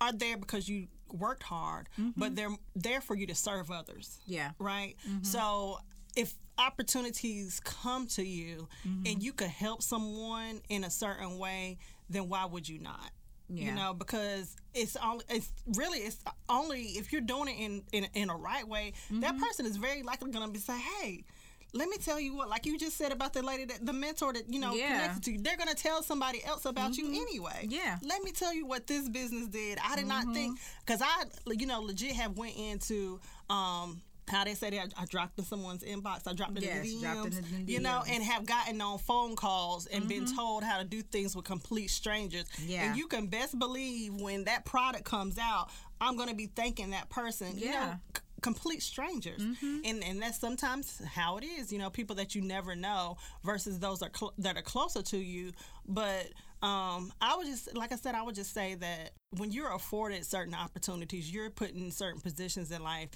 are 0.00 0.12
there 0.12 0.36
because 0.36 0.68
you 0.68 0.86
worked 1.12 1.42
hard, 1.42 1.88
but 2.16 2.36
they're 2.36 2.54
there 2.76 3.00
for 3.00 3.16
you 3.16 3.26
to 3.26 3.34
serve 3.34 3.70
others, 3.70 4.18
yeah, 4.26 4.50
right? 4.60 4.94
So 5.22 5.78
if 6.16 6.34
opportunities 6.58 7.60
come 7.60 8.06
to 8.08 8.24
you 8.24 8.68
mm-hmm. 8.86 9.06
and 9.06 9.22
you 9.22 9.32
could 9.32 9.48
help 9.48 9.82
someone 9.82 10.60
in 10.68 10.84
a 10.84 10.90
certain 10.90 11.38
way, 11.38 11.78
then 12.10 12.28
why 12.28 12.44
would 12.44 12.68
you 12.68 12.78
not? 12.78 13.10
Yeah. 13.50 13.66
You 13.66 13.74
know, 13.74 13.94
because 13.94 14.56
it's 14.74 14.96
only 14.96 15.24
it's 15.30 15.50
really 15.74 16.00
it's 16.00 16.18
only 16.48 16.82
if 16.82 17.12
you're 17.12 17.22
doing 17.22 17.48
it 17.48 17.58
in 17.58 17.82
in, 17.92 18.08
in 18.14 18.30
a 18.30 18.36
right 18.36 18.66
way, 18.66 18.92
that 19.10 19.32
mm-hmm. 19.34 19.42
person 19.42 19.64
is 19.64 19.76
very 19.78 20.02
likely 20.02 20.30
going 20.30 20.46
to 20.46 20.52
be 20.52 20.58
say, 20.58 20.78
"Hey, 21.00 21.24
let 21.72 21.88
me 21.88 21.96
tell 21.96 22.20
you 22.20 22.36
what." 22.36 22.50
Like 22.50 22.66
you 22.66 22.78
just 22.78 22.98
said 22.98 23.10
about 23.10 23.32
the 23.32 23.42
lady 23.42 23.64
that 23.64 23.86
the 23.86 23.94
mentor 23.94 24.34
that 24.34 24.52
you 24.52 24.60
know 24.60 24.74
Yeah. 24.74 24.88
connected 24.88 25.22
to 25.24 25.32
you, 25.32 25.38
they're 25.38 25.56
going 25.56 25.74
to 25.74 25.82
tell 25.82 26.02
somebody 26.02 26.44
else 26.44 26.66
about 26.66 26.98
you 26.98 27.04
mm-hmm. 27.04 27.14
anyway. 27.14 27.66
Yeah. 27.68 27.96
Let 28.02 28.22
me 28.22 28.32
tell 28.32 28.52
you 28.52 28.66
what 28.66 28.86
this 28.86 29.08
business 29.08 29.48
did. 29.48 29.78
I 29.82 29.96
did 29.96 30.06
not 30.06 30.26
think 30.34 30.58
because 30.84 31.00
I 31.00 31.24
you 31.50 31.66
know 31.66 31.80
legit 31.80 32.12
have 32.12 32.36
went 32.36 32.54
into 32.56 33.18
um 33.48 34.02
how 34.28 34.44
they 34.44 34.54
say 34.54 34.70
that 34.70 34.92
I, 34.96 35.04
dropped 35.06 35.38
in 35.38 35.44
someone's 35.44 35.82
inbox. 35.82 36.26
I 36.26 36.32
dropped 36.34 36.56
it 36.58 36.64
Yes, 36.64 36.86
in 36.86 36.94
the 36.94 37.00
dropped 37.00 37.34
in 37.34 37.44
DMs, 37.44 37.68
you 37.68 37.80
know, 37.80 38.02
and 38.08 38.22
have 38.22 38.46
gotten 38.46 38.80
on 38.80 38.98
phone 38.98 39.36
calls 39.36 39.86
and 39.86 40.06
been 40.08 40.26
told 40.26 40.62
how 40.62 40.78
to 40.78 40.84
do 40.84 41.02
things 41.02 41.34
with 41.34 41.44
complete 41.44 41.88
strangers. 41.90 42.44
Yeah. 42.64 42.84
And 42.90 42.96
you 42.96 43.06
can 43.06 43.26
best 43.26 43.58
believe 43.58 44.14
when 44.14 44.44
that 44.44 44.64
product 44.64 45.04
comes 45.04 45.38
out, 45.38 45.70
I'm 46.00 46.16
going 46.16 46.28
to 46.28 46.34
be 46.34 46.46
thanking 46.46 46.90
that 46.90 47.08
person. 47.10 47.58
You 47.58 47.66
know, 47.66 47.72
Yeah. 47.72 47.94
c- 48.16 48.22
complete 48.40 48.82
strangers. 48.82 49.40
And 49.40 50.04
and 50.04 50.22
that's 50.22 50.38
sometimes 50.38 51.02
how 51.04 51.38
it 51.38 51.44
is, 51.44 51.72
you 51.72 51.78
know, 51.78 51.90
people 51.90 52.14
that 52.16 52.34
you 52.36 52.40
never 52.42 52.76
know 52.76 53.16
versus 53.44 53.80
those 53.80 54.00
are 54.02 54.10
cl- 54.14 54.34
that 54.38 54.56
are 54.56 54.62
closer 54.62 55.02
to 55.02 55.16
you. 55.18 55.52
But 55.86 56.26
um, 56.62 57.12
I 57.20 57.36
would 57.36 57.46
just, 57.46 57.74
like 57.76 57.92
I 57.92 57.96
said, 57.96 58.14
I 58.16 58.22
would 58.22 58.34
just 58.34 58.52
say 58.52 58.74
that 58.76 59.12
when 59.36 59.52
you're 59.52 59.72
afforded 59.72 60.24
certain 60.26 60.54
opportunities, 60.54 61.32
you're 61.32 61.50
put 61.50 61.70
in 61.70 61.90
certain 61.92 62.20
positions 62.20 62.70
in 62.72 62.82
life. 62.82 63.10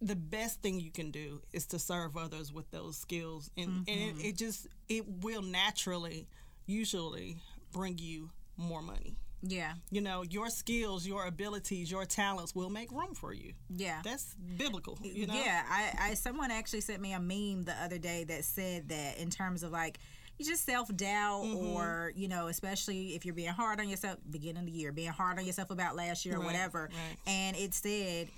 The 0.00 0.16
best 0.16 0.62
thing 0.62 0.78
you 0.80 0.90
can 0.92 1.10
do 1.10 1.40
is 1.52 1.66
to 1.66 1.78
serve 1.78 2.16
others 2.16 2.52
with 2.52 2.70
those 2.70 2.96
skills 2.96 3.50
and, 3.56 3.84
and 3.88 4.18
it, 4.20 4.24
it 4.28 4.36
just 4.36 4.68
it 4.88 5.04
will 5.22 5.42
naturally 5.42 6.26
usually 6.66 7.36
bring 7.72 7.98
you 7.98 8.30
more 8.56 8.82
money 8.82 9.16
Yeah. 9.42 9.72
you 9.90 10.00
know 10.00 10.22
your 10.22 10.50
skills 10.50 11.06
your 11.06 11.26
abilities 11.26 11.90
your 11.90 12.04
talents 12.04 12.54
will 12.54 12.70
make 12.70 12.90
room 12.92 13.14
for 13.14 13.32
you 13.32 13.54
Yeah. 13.70 14.00
that's 14.04 14.34
biblical 14.56 14.98
you 15.02 15.26
know 15.26 15.34
Yeah, 15.34 15.62
I, 15.68 16.10
I 16.10 16.14
someone 16.14 16.50
actually 16.50 16.82
sent 16.82 17.00
me 17.00 17.12
a 17.12 17.20
meme 17.20 17.64
the 17.64 17.74
other 17.82 17.98
day 17.98 18.24
that 18.24 18.44
said 18.44 18.88
that 18.90 19.18
in 19.18 19.30
terms 19.30 19.62
of 19.62 19.72
like 19.72 19.98
you 20.38 20.44
just 20.44 20.64
self 20.64 20.94
doubt 20.96 21.44
Mm-hmm. 21.44 21.66
or 21.76 22.12
you 22.14 22.28
know 22.28 22.46
especially 22.48 23.14
if 23.16 23.24
you're 23.24 23.34
being 23.34 23.48
hard 23.52 23.80
on 23.80 23.88
yourself 23.88 24.18
beginning 24.30 24.58
of 24.58 24.66
the 24.66 24.72
year 24.72 24.92
being 24.92 25.10
hard 25.10 25.38
on 25.38 25.44
yourself 25.46 25.70
about 25.70 25.96
last 25.96 26.24
year 26.26 26.36
or 26.36 26.38
Right, 26.38 26.46
whatever 26.46 26.90
right. 26.92 27.16
and 27.26 27.56
it 27.56 27.74
said 27.74 28.28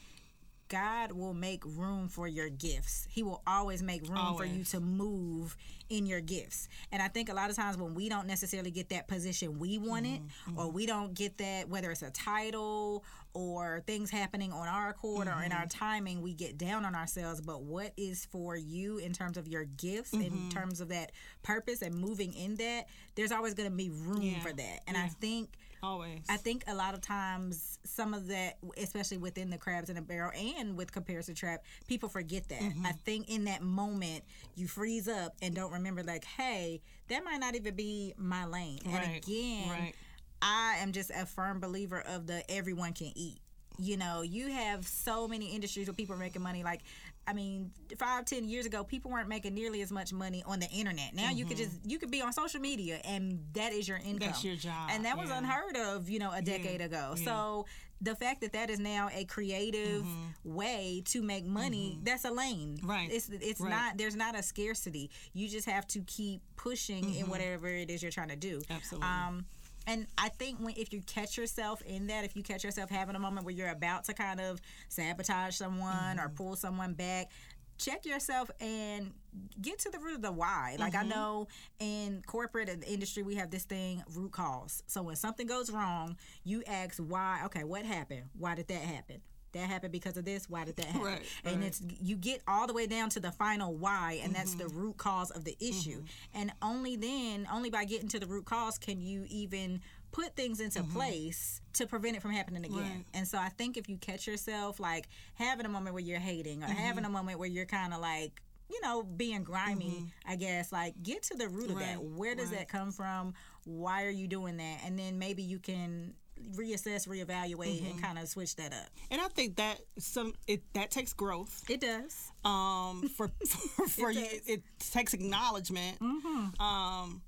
God 0.70 1.10
will 1.12 1.34
make 1.34 1.62
room 1.66 2.08
for 2.08 2.26
your 2.28 2.48
gifts. 2.48 3.06
He 3.10 3.22
will 3.24 3.42
always 3.46 3.82
make 3.82 4.08
room 4.08 4.36
for 4.36 4.44
you 4.46 4.62
to 4.64 4.80
move 4.80 5.56
in 5.90 6.06
your 6.06 6.20
gifts. 6.20 6.68
And 6.92 7.02
I 7.02 7.08
think 7.08 7.28
a 7.28 7.34
lot 7.34 7.50
of 7.50 7.56
times 7.56 7.76
when 7.76 7.92
we 7.94 8.08
don't 8.08 8.28
necessarily 8.28 8.70
get 8.70 8.88
that 8.90 9.08
position 9.08 9.58
we 9.58 9.76
wanted, 9.78 10.20
Mm-hmm, 10.20 10.58
or 10.58 10.70
we 10.70 10.86
don't 10.86 11.12
get 11.12 11.38
that, 11.38 11.68
whether 11.68 11.90
it's 11.90 12.02
a 12.02 12.10
title 12.10 13.04
or 13.34 13.82
things 13.86 14.10
happening 14.10 14.52
on 14.52 14.68
our 14.68 14.90
accord 14.90 15.26
or 15.28 15.42
in 15.42 15.50
our 15.52 15.60
Mm-hmm. 15.66 15.78
timing, 15.78 16.22
we 16.22 16.34
get 16.34 16.56
down 16.56 16.84
on 16.84 16.94
ourselves. 16.94 17.40
But 17.40 17.62
what 17.62 17.92
is 17.96 18.24
for 18.26 18.56
you 18.56 18.98
in 18.98 19.12
terms 19.12 19.36
of 19.36 19.48
your 19.48 19.64
gifts, 19.64 20.12
Mm-hmm. 20.12 20.22
in 20.22 20.48
terms 20.50 20.80
of 20.80 20.88
that 20.90 21.10
purpose 21.42 21.82
and 21.82 21.94
moving 21.96 22.32
in 22.32 22.54
that, 22.56 22.86
there's 23.16 23.32
always 23.32 23.54
going 23.54 23.68
to 23.68 23.76
be 23.76 23.90
room 23.90 24.22
Yeah, 24.22 24.38
for 24.40 24.52
that. 24.52 24.80
And 24.86 24.96
I 24.96 25.08
think 25.08 25.48
always 25.82 26.20
I 26.28 26.36
think 26.36 26.64
a 26.66 26.74
lot 26.74 26.94
of 26.94 27.00
times 27.00 27.78
some 27.84 28.14
of 28.14 28.28
that, 28.28 28.58
especially 28.76 29.18
within 29.18 29.50
the 29.50 29.58
crabs 29.58 29.90
in 29.90 29.96
a 29.96 30.02
barrel 30.02 30.32
and 30.58 30.76
with 30.76 30.92
comparison 30.92 31.34
trap, 31.34 31.64
people 31.88 32.08
forget 32.08 32.48
that. 32.48 32.60
Mm-hmm. 32.60 32.86
I 32.86 32.92
think 32.92 33.28
in 33.28 33.44
that 33.44 33.62
moment 33.62 34.24
you 34.54 34.66
freeze 34.66 35.08
up 35.08 35.34
and 35.42 35.54
don't 35.54 35.72
remember 35.72 36.02
like, 36.02 36.24
hey, 36.24 36.80
that 37.08 37.24
might 37.24 37.38
not 37.38 37.54
even 37.54 37.74
be 37.74 38.14
my 38.16 38.44
lane. 38.44 38.80
And 38.84 39.16
again, 39.16 39.68
right. 39.68 39.94
I 40.42 40.76
am 40.80 40.92
just 40.92 41.10
a 41.10 41.26
firm 41.26 41.60
believer 41.60 42.00
of 42.00 42.26
the 42.26 42.48
everyone 42.50 42.92
can 42.92 43.12
eat. 43.14 43.38
You 43.78 43.96
know, 43.96 44.20
you 44.22 44.50
have 44.50 44.86
so 44.86 45.26
many 45.26 45.54
industries 45.54 45.86
where 45.86 45.94
people 45.94 46.14
are 46.14 46.18
making 46.18 46.42
money. 46.42 46.62
Like, 46.62 46.82
I 47.26 47.32
mean, 47.32 47.70
five, 47.98 48.24
ten 48.24 48.48
years 48.48 48.66
ago, 48.66 48.82
people 48.82 49.10
weren't 49.10 49.28
making 49.28 49.54
nearly 49.54 49.82
as 49.82 49.92
much 49.92 50.12
money 50.12 50.42
on 50.46 50.58
the 50.58 50.68
internet. 50.68 51.14
Now 51.14 51.30
you 51.30 51.44
could 51.44 51.58
just 51.58 51.78
you 51.86 51.98
could 51.98 52.10
be 52.10 52.22
on 52.22 52.32
social 52.32 52.60
media 52.60 53.00
and 53.04 53.38
that 53.52 53.72
is 53.72 53.86
your 53.86 53.98
income. 53.98 54.14
Mm-hmm. 54.14 54.26
That's 54.26 54.44
your 54.44 54.56
job, 54.56 54.90
And 54.90 55.04
that 55.04 55.16
was 55.16 55.28
yeah. 55.28 55.38
unheard 55.38 55.76
of, 55.76 56.08
you 56.08 56.18
know, 56.18 56.32
a 56.32 56.42
decade 56.42 56.80
ago. 56.80 57.14
yeah. 57.16 57.24
So 57.24 57.66
the 58.00 58.14
fact 58.16 58.40
that 58.40 58.54
that 58.54 58.70
is 58.70 58.78
now 58.80 59.10
a 59.12 59.24
creative 59.26 60.04
way 60.44 61.02
to 61.06 61.22
make 61.22 61.44
money, 61.44 61.98
that's 62.02 62.24
a 62.24 62.30
lane. 62.30 62.78
Mm-hmm. 62.78 62.90
Right. 62.90 63.08
It's 63.12 63.28
it's 63.28 63.60
Right. 63.60 63.70
not 63.70 63.98
there's 63.98 64.16
not 64.16 64.36
a 64.36 64.42
scarcity. 64.42 65.10
You 65.32 65.48
just 65.48 65.68
have 65.68 65.86
to 65.88 66.00
keep 66.00 66.40
pushing 66.56 67.14
in 67.14 67.28
whatever 67.28 67.68
it 67.68 67.90
is 67.90 68.02
you're 68.02 68.10
trying 68.10 68.28
to 68.30 68.36
do. 68.36 68.58
Mm-hmm. 68.60 68.72
Absolutely. 68.72 69.08
Um 69.08 69.44
and 69.90 70.06
I 70.16 70.28
think 70.28 70.60
when 70.60 70.74
if 70.76 70.92
you 70.92 71.00
catch 71.00 71.36
yourself 71.36 71.82
in 71.82 72.06
that, 72.06 72.24
if 72.24 72.36
you 72.36 72.44
catch 72.44 72.62
yourself 72.62 72.90
having 72.90 73.16
a 73.16 73.18
moment 73.18 73.44
where 73.44 73.54
you're 73.54 73.70
about 73.70 74.04
to 74.04 74.14
kind 74.14 74.40
of 74.40 74.60
sabotage 74.88 75.56
someone 75.56 76.20
or 76.20 76.28
mm-hmm. 76.28 76.34
pull 76.36 76.54
someone 76.54 76.94
back, 76.94 77.32
check 77.76 78.06
yourself 78.06 78.52
and 78.60 79.12
get 79.60 79.80
to 79.80 79.90
the 79.90 79.98
root 79.98 80.14
of 80.14 80.22
the 80.22 80.30
why. 80.30 80.76
Like 80.78 80.94
I 80.94 80.98
mm-hmm. 80.98 81.08
know 81.08 81.48
in 81.80 82.22
corporate 82.24 82.68
and 82.68 82.84
industry 82.84 83.24
we 83.24 83.34
have 83.34 83.50
this 83.50 83.64
thing 83.64 84.04
root 84.14 84.30
cause. 84.30 84.84
So 84.86 85.02
when 85.02 85.16
something 85.16 85.48
goes 85.48 85.70
wrong, 85.70 86.16
you 86.44 86.62
ask 86.68 86.98
why. 86.98 87.42
Okay, 87.46 87.64
what 87.64 87.84
happened? 87.84 88.26
Why 88.38 88.54
did 88.54 88.68
that 88.68 88.82
happen? 88.82 89.22
That 89.52 89.68
happened 89.68 89.92
because 89.92 90.16
of 90.16 90.24
this. 90.24 90.48
Why 90.48 90.64
did 90.64 90.76
that 90.76 90.86
happen? 90.86 91.02
Right, 91.02 91.22
and 91.44 91.56
right. 91.58 91.66
it's 91.66 91.82
you 92.00 92.16
get 92.16 92.40
all 92.46 92.66
the 92.66 92.72
way 92.72 92.86
down 92.86 93.10
to 93.10 93.20
the 93.20 93.32
final 93.32 93.74
why, 93.74 94.20
and 94.22 94.34
that's 94.34 94.54
the 94.54 94.64
Mm-hmm. 94.64 94.78
root 94.80 94.96
cause 94.98 95.30
of 95.30 95.44
the 95.44 95.56
issue. 95.60 96.02
And 96.34 96.52
only 96.62 96.96
then, 96.96 97.48
only 97.52 97.70
by 97.70 97.84
getting 97.84 98.08
to 98.10 98.18
the 98.20 98.26
root 98.26 98.44
cause, 98.44 98.78
can 98.78 99.00
you 99.00 99.24
even 99.28 99.80
put 100.12 100.34
things 100.34 100.58
into 100.60 100.82
place 100.82 101.60
to 101.74 101.86
prevent 101.86 102.16
it 102.16 102.20
from 102.22 102.32
happening 102.32 102.64
again. 102.64 102.78
Mm-hmm. 102.78 102.94
Right. 102.96 103.04
And 103.14 103.28
so 103.28 103.38
I 103.38 103.48
think 103.48 103.76
if 103.76 103.88
you 103.88 103.96
catch 103.96 104.26
yourself 104.26 104.80
like 104.80 105.08
having 105.34 105.66
a 105.66 105.68
moment 105.68 105.94
where 105.94 106.02
you're 106.02 106.18
hating 106.18 106.62
or 106.64 106.66
Mm-hmm. 106.66 106.76
having 106.76 107.04
a 107.04 107.08
moment 107.10 107.38
where 107.38 107.48
you're 107.48 107.64
kind 107.64 107.94
of 107.94 108.00
like 108.00 108.42
you 108.68 108.80
know 108.82 109.02
being 109.02 109.42
grimy 109.42 110.04
i 110.26 110.36
guess 110.36 110.70
like 110.72 110.94
get 111.02 111.22
to 111.24 111.36
the 111.36 111.48
root 111.48 111.70
of 111.70 111.78
that 111.80 111.98
Mm-hmm. 111.98 112.16
Where 112.16 112.34
does 112.36 112.50
right. 112.50 112.58
that 112.58 112.68
come 112.68 112.90
from 112.92 113.34
why 113.64 114.04
are 114.04 114.10
you 114.10 114.26
doing 114.28 114.56
that 114.58 114.78
and 114.84 114.96
then 114.98 115.18
maybe 115.18 115.42
you 115.42 115.58
can 115.58 116.14
reassess 116.56 117.06
reevaluate 117.08 117.80
Mm-hmm. 117.80 117.86
and 117.86 118.02
kind 118.02 118.18
of 118.18 118.28
switch 118.28 118.56
that 118.56 118.72
up 118.72 118.88
and 119.10 119.20
i 119.20 119.28
think 119.28 119.56
that 119.56 119.78
some 119.98 120.32
it 120.46 120.62
that 120.74 120.90
takes 120.90 121.12
growth 121.12 121.62
it 121.68 121.80
does 121.80 122.30
um 122.44 123.08
for 123.16 123.28
for, 123.48 123.86
for 123.88 124.10
you 124.10 124.20
does. 124.20 124.40
it 124.46 124.62
takes 124.92 125.14
acknowledgment 125.14 125.98
Mm-hmm. 126.00 126.60
um 126.62 127.22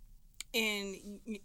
and 0.55 0.97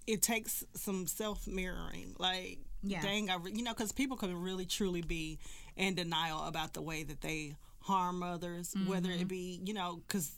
it 0.06 0.22
takes 0.22 0.64
some 0.76 1.08
self 1.08 1.48
mirroring 1.48 2.14
like 2.20 2.60
Yeah. 2.84 3.02
dang 3.02 3.30
i 3.30 3.36
re- 3.36 3.54
you 3.54 3.64
know 3.64 3.74
because 3.74 3.92
people 3.92 4.18
can 4.18 4.36
really 4.42 4.66
truly 4.66 5.02
be 5.02 5.40
in 5.76 5.96
denial 5.96 6.44
about 6.46 6.74
the 6.74 6.82
way 6.82 7.04
that 7.04 7.22
they 7.22 7.56
harm 7.82 8.22
others 8.24 8.74
whether 8.86 9.10
Mm-hmm. 9.10 9.22
it 9.22 9.28
be 9.28 9.62
you 9.64 9.74
know 9.74 10.02
because 10.08 10.32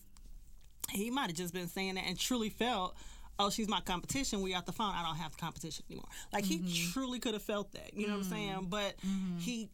he 0.92 1.10
might 1.12 1.28
have 1.28 1.36
just 1.36 1.54
been 1.54 1.68
saying 1.68 1.96
that 1.96 2.04
and 2.08 2.18
truly 2.20 2.50
felt 2.50 2.96
oh 3.40 3.50
she's 3.50 3.68
my 3.70 3.80
competition 3.82 4.42
we 4.42 4.54
out 4.54 4.66
the 4.66 4.72
phone 4.72 4.94
i 4.94 5.02
don't 5.04 5.16
have 5.16 5.32
the 5.32 5.38
competition 5.38 5.84
anymore 5.90 6.06
like 6.34 6.44
Mm-hmm. 6.44 6.64
he 6.66 6.92
truly 6.92 7.20
could 7.20 7.34
have 7.34 7.42
felt 7.44 7.72
that 7.74 7.94
you 7.96 8.08
know 8.08 8.14
what 8.18 8.26
i'm 8.26 8.30
saying 8.30 8.68
but 8.70 8.96
he 9.40 9.70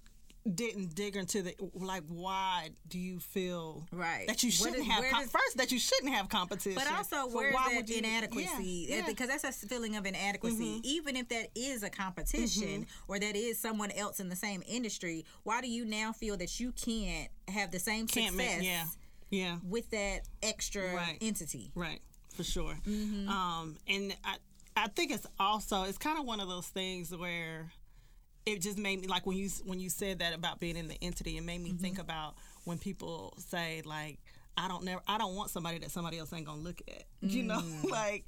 didn't 0.53 0.93
dig 0.93 1.15
into 1.15 1.41
the 1.41 1.55
like 1.73 2.03
why 2.07 2.69
do 2.87 2.99
you 2.99 3.19
feel 3.19 3.83
Right. 3.91 4.27
that 4.27 4.43
you 4.43 4.51
shouldn't 4.51 4.77
does- 4.77 4.85
have 4.85 5.03
com- 5.09 5.21
does- 5.23 5.31
first 5.31 5.57
that 5.57 5.71
you 5.71 5.79
shouldn't 5.79 6.13
have 6.13 6.29
competition 6.29 6.75
But 6.75 6.95
also, 6.95 7.27
So 7.27 7.35
where's 7.35 7.51
why 7.55 7.69
that 7.69 7.75
would 7.77 7.89
you- 7.89 7.97
inadequacy? 7.97 8.85
yeah, 8.87 8.97
yeah. 8.97 9.05
Because 9.07 9.27
that's 9.27 9.43
a 9.43 9.51
feeling 9.67 9.95
of 9.95 10.05
inadequacy. 10.05 10.81
Even 10.83 11.15
if 11.15 11.29
that 11.29 11.47
is 11.55 11.81
a 11.81 11.89
competition 11.89 12.81
Mm-hmm. 12.83 13.11
or 13.11 13.17
that 13.17 13.35
is 13.35 13.57
someone 13.57 13.89
else 13.89 14.19
in 14.19 14.29
the 14.29 14.35
same 14.35 14.61
industry, 14.67 15.25
why 15.41 15.61
do 15.61 15.67
you 15.67 15.83
now 15.83 16.11
feel 16.13 16.37
that 16.37 16.59
you 16.59 16.71
can't 16.73 17.29
have 17.47 17.71
the 17.71 17.79
same 17.79 18.05
can't 18.05 18.35
success 18.35 18.57
make 18.59 18.63
yeah 18.67 18.85
yeah 19.31 19.57
with 19.67 19.89
that 19.89 20.27
extra 20.43 20.93
Right. 20.93 21.17
entity? 21.21 21.71
Right, 21.73 22.01
for 22.35 22.43
sure. 22.43 22.75
Mm-hmm. 22.87 23.29
Um, 23.29 23.77
and 23.87 24.15
I, 24.23 24.35
I 24.75 24.87
think 24.87 25.11
it's 25.11 25.25
also 25.39 25.83
it's 25.83 25.97
kind 25.97 26.19
of 26.19 26.25
one 26.25 26.39
of 26.39 26.47
those 26.47 26.67
things 26.67 27.15
where 27.15 27.71
it 28.45 28.61
just 28.61 28.77
made 28.77 29.01
me 29.01 29.07
like 29.07 29.25
when 29.25 29.37
you 29.37 29.49
when 29.65 29.79
you 29.79 29.89
said 29.89 30.19
that 30.19 30.33
about 30.35 30.59
being 30.59 30.77
in 30.77 30.87
the 30.87 30.97
entity, 31.01 31.37
it 31.37 31.43
made 31.43 31.61
me 31.61 31.69
Mm-hmm. 31.71 31.77
think 31.81 31.99
about 31.99 32.35
when 32.65 32.77
people 32.77 33.33
say 33.37 33.81
like, 33.85 34.19
I 34.57 34.67
don't 34.67 34.83
never, 34.83 35.01
I 35.07 35.17
don't 35.17 35.35
want 35.35 35.49
somebody 35.49 35.79
that 35.79 35.91
somebody 35.91 36.17
else 36.19 36.31
ain't 36.33 36.45
gonna 36.45 36.61
look 36.61 36.81
at. 36.87 37.03
You 37.21 37.43
know, 37.43 37.59
Mm. 37.83 37.89
like. 37.89 38.25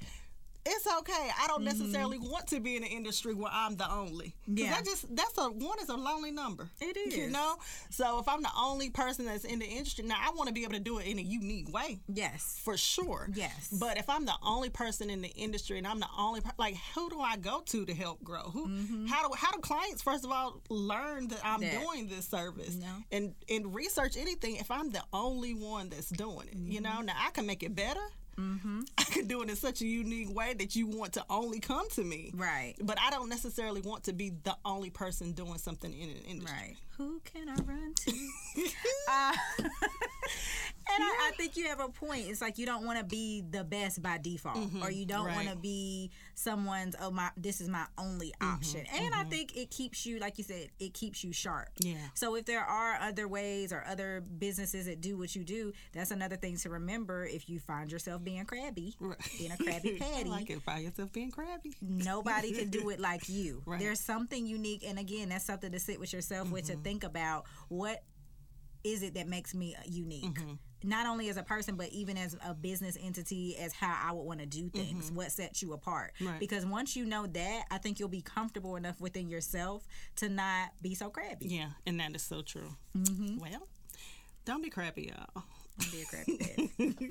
It's 0.66 0.86
okay. 0.98 1.30
I 1.42 1.46
don't 1.46 1.64
necessarily 1.64 2.18
want 2.18 2.46
to 2.48 2.60
be 2.60 2.76
in 2.76 2.82
an 2.84 2.90
industry 2.90 3.32
where 3.34 3.50
I'm 3.52 3.76
the 3.76 3.90
only. 3.90 4.34
Mm-hmm. 4.48 4.58
Yeah. 4.58 4.70
That 4.72 4.84
just 4.84 5.14
that's 5.16 5.38
a 5.38 5.44
one 5.50 5.78
is 5.80 5.88
a 5.88 5.96
lonely 5.96 6.30
number. 6.30 6.68
It 6.80 6.96
is. 6.96 7.16
You 7.16 7.30
know? 7.30 7.56
So 7.90 8.18
if 8.18 8.28
I'm 8.28 8.42
the 8.42 8.50
only 8.58 8.90
person 8.90 9.24
that's 9.24 9.44
in 9.44 9.60
the 9.60 9.66
industry, 9.66 10.04
now 10.04 10.16
I 10.20 10.30
want 10.34 10.48
to 10.48 10.52
be 10.54 10.64
able 10.64 10.74
to 10.74 10.80
do 10.80 10.98
it 10.98 11.06
in 11.06 11.18
a 11.18 11.22
unique 11.22 11.72
way 11.72 12.00
Yes. 12.12 12.60
for 12.62 12.76
sure. 12.76 13.28
Yes. 13.34 13.68
But 13.80 13.96
if 13.96 14.10
I'm 14.10 14.26
the 14.26 14.34
only 14.44 14.68
person 14.68 15.08
in 15.08 15.22
the 15.22 15.28
industry 15.30 15.78
and 15.78 15.86
I'm 15.86 16.00
the 16.00 16.08
only 16.18 16.42
like, 16.58 16.76
who 16.94 17.08
do 17.08 17.20
I 17.20 17.36
go 17.38 17.62
to 17.66 17.86
to 17.86 17.94
help 17.94 18.22
grow? 18.22 18.42
Who? 18.50 19.06
How 19.08 19.26
do 19.26 19.34
how 19.34 19.50
do 19.52 19.60
clients 19.60 20.02
first 20.02 20.24
of 20.24 20.30
all 20.32 20.60
learn 20.68 21.28
that 21.28 21.40
I'm 21.44 21.60
Mm-hmm. 21.60 21.74
That. 21.74 21.82
doing 21.84 22.08
this 22.08 22.26
service 22.28 22.74
No. 22.76 22.86
and 23.10 23.34
and 23.48 23.74
research 23.74 24.16
anything 24.16 24.56
if 24.56 24.70
I'm 24.70 24.90
the 24.90 25.02
only 25.12 25.54
one 25.54 25.88
that's 25.88 26.10
doing 26.10 26.48
it? 26.48 26.54
You 26.56 26.80
Mm-hmm. 26.80 26.96
know, 26.96 27.00
now 27.00 27.14
I 27.18 27.30
can 27.30 27.46
make 27.46 27.62
it 27.62 27.74
better. 27.74 28.00
I 28.98 29.04
can 29.04 29.26
do 29.26 29.42
it 29.42 29.50
in 29.50 29.56
such 29.56 29.82
a 29.82 29.86
unique 29.86 30.34
way 30.34 30.54
that 30.54 30.76
you 30.76 30.86
want 30.86 31.12
to 31.14 31.24
only 31.28 31.60
come 31.60 31.88
to 31.90 32.04
me. 32.04 32.32
Right. 32.34 32.74
But 32.80 32.98
I 33.00 33.10
don't 33.10 33.28
necessarily 33.28 33.80
want 33.80 34.04
to 34.04 34.12
be 34.12 34.30
the 34.44 34.56
only 34.64 34.90
person 34.90 35.32
doing 35.32 35.58
something 35.58 35.92
in 35.92 36.10
an 36.10 36.16
industry. 36.28 36.56
Right. 36.56 36.76
Who 36.96 37.20
can 37.24 37.48
I 37.48 37.54
run 37.54 37.94
to? 37.94 38.12
uh, 39.08 39.32
and 40.94 41.04
I, 41.04 41.28
I 41.28 41.36
think 41.36 41.56
you 41.56 41.66
have 41.68 41.80
a 41.80 41.88
point. 41.88 42.26
It's 42.28 42.40
like 42.40 42.58
you 42.58 42.66
don't 42.66 42.84
want 42.84 42.98
to 42.98 43.04
be 43.04 43.42
the 43.50 43.64
best 43.64 44.02
by 44.02 44.18
default, 44.18 44.58
or 44.82 44.90
you 44.90 45.06
don't 45.06 45.24
want 45.26 45.46
to 45.48 45.52
Mm-hmm. 45.54 45.60
be 45.60 46.10
someone's. 46.34 46.94
Oh 47.00 47.10
my, 47.10 47.30
this 47.36 47.60
is 47.60 47.68
my 47.68 47.84
only 47.96 48.32
Mm-hmm. 48.40 48.54
option. 48.54 48.84
And 48.94 49.14
I 49.14 49.24
think 49.24 49.56
it 49.56 49.70
keeps 49.70 50.04
you, 50.06 50.18
like 50.18 50.38
you 50.38 50.44
said, 50.44 50.68
it 50.78 50.94
keeps 50.94 51.22
you 51.24 51.32
sharp. 51.32 51.68
Yeah. 51.80 51.96
So 52.14 52.34
if 52.36 52.44
there 52.44 52.62
are 52.64 52.94
other 53.00 53.26
ways 53.28 53.72
or 53.72 53.84
other 53.88 54.22
businesses 54.38 54.86
that 54.86 55.00
do 55.00 55.16
what 55.18 55.34
you 55.34 55.44
do, 55.44 55.72
that's 55.92 56.10
another 56.10 56.36
thing 56.36 56.56
to 56.58 56.70
remember. 56.70 57.24
If 57.24 57.48
you 57.48 57.58
find 57.60 57.90
yourself 57.90 58.22
being 58.24 58.44
crabby, 58.44 58.94
Right. 59.00 59.16
being 59.38 59.52
a 59.52 59.56
crabby 59.56 59.96
I 60.00 60.04
patty, 60.04 60.28
like 60.28 60.50
it. 60.50 60.62
Find 60.62 60.84
yourself 60.84 61.12
being 61.12 61.30
crabby. 61.30 61.74
nobody 61.80 62.52
can 62.52 62.70
do 62.70 62.88
it 62.90 63.00
like 63.00 63.28
you. 63.28 63.62
Right. 63.66 63.80
There's 63.80 64.00
something 64.00 64.46
unique, 64.46 64.84
and 64.86 64.98
again, 64.98 65.28
that's 65.30 65.44
something 65.44 65.72
to 65.72 65.78
sit 65.80 66.00
with 66.00 66.12
yourself 66.12 66.50
with 66.50 66.66
to 66.66 66.72
Mm-hmm. 66.74 66.82
think 66.82 67.04
about 67.04 67.44
what 67.68 68.02
is 68.84 69.02
it 69.02 69.14
that 69.14 69.28
makes 69.28 69.54
me 69.54 69.76
unique. 69.86 70.24
Mm-hmm. 70.24 70.54
Not 70.84 71.06
only 71.06 71.28
as 71.28 71.36
a 71.36 71.42
person, 71.42 71.74
but 71.74 71.88
even 71.88 72.16
as 72.16 72.36
a 72.46 72.54
business 72.54 72.96
entity, 73.02 73.56
as 73.58 73.72
how 73.72 73.98
I 74.00 74.12
would 74.12 74.22
want 74.22 74.38
to 74.40 74.46
do 74.46 74.68
things. 74.68 75.10
What 75.10 75.32
sets 75.32 75.60
you 75.60 75.72
apart? 75.72 76.12
Mm-hmm. 76.16 76.26
Right. 76.28 76.40
Because 76.40 76.64
once 76.64 76.94
you 76.94 77.04
know 77.04 77.26
that, 77.26 77.64
I 77.70 77.78
think 77.78 77.98
you'll 77.98 78.08
be 78.08 78.22
comfortable 78.22 78.76
enough 78.76 79.00
within 79.00 79.28
yourself 79.28 79.86
to 80.16 80.28
not 80.28 80.70
be 80.80 80.94
so 80.94 81.10
crabby. 81.10 81.46
Yeah, 81.48 81.70
and 81.84 81.98
that 81.98 82.14
is 82.14 82.22
so 82.22 82.42
true. 82.42 82.76
Mm-hmm. 82.96 83.38
Well, 83.38 83.66
Don't 84.44 84.62
be 84.62 84.70
crappy, 84.70 85.12
y'all. 85.12 85.44
Don't 85.78 85.92
be 85.92 86.02
a 86.02 87.10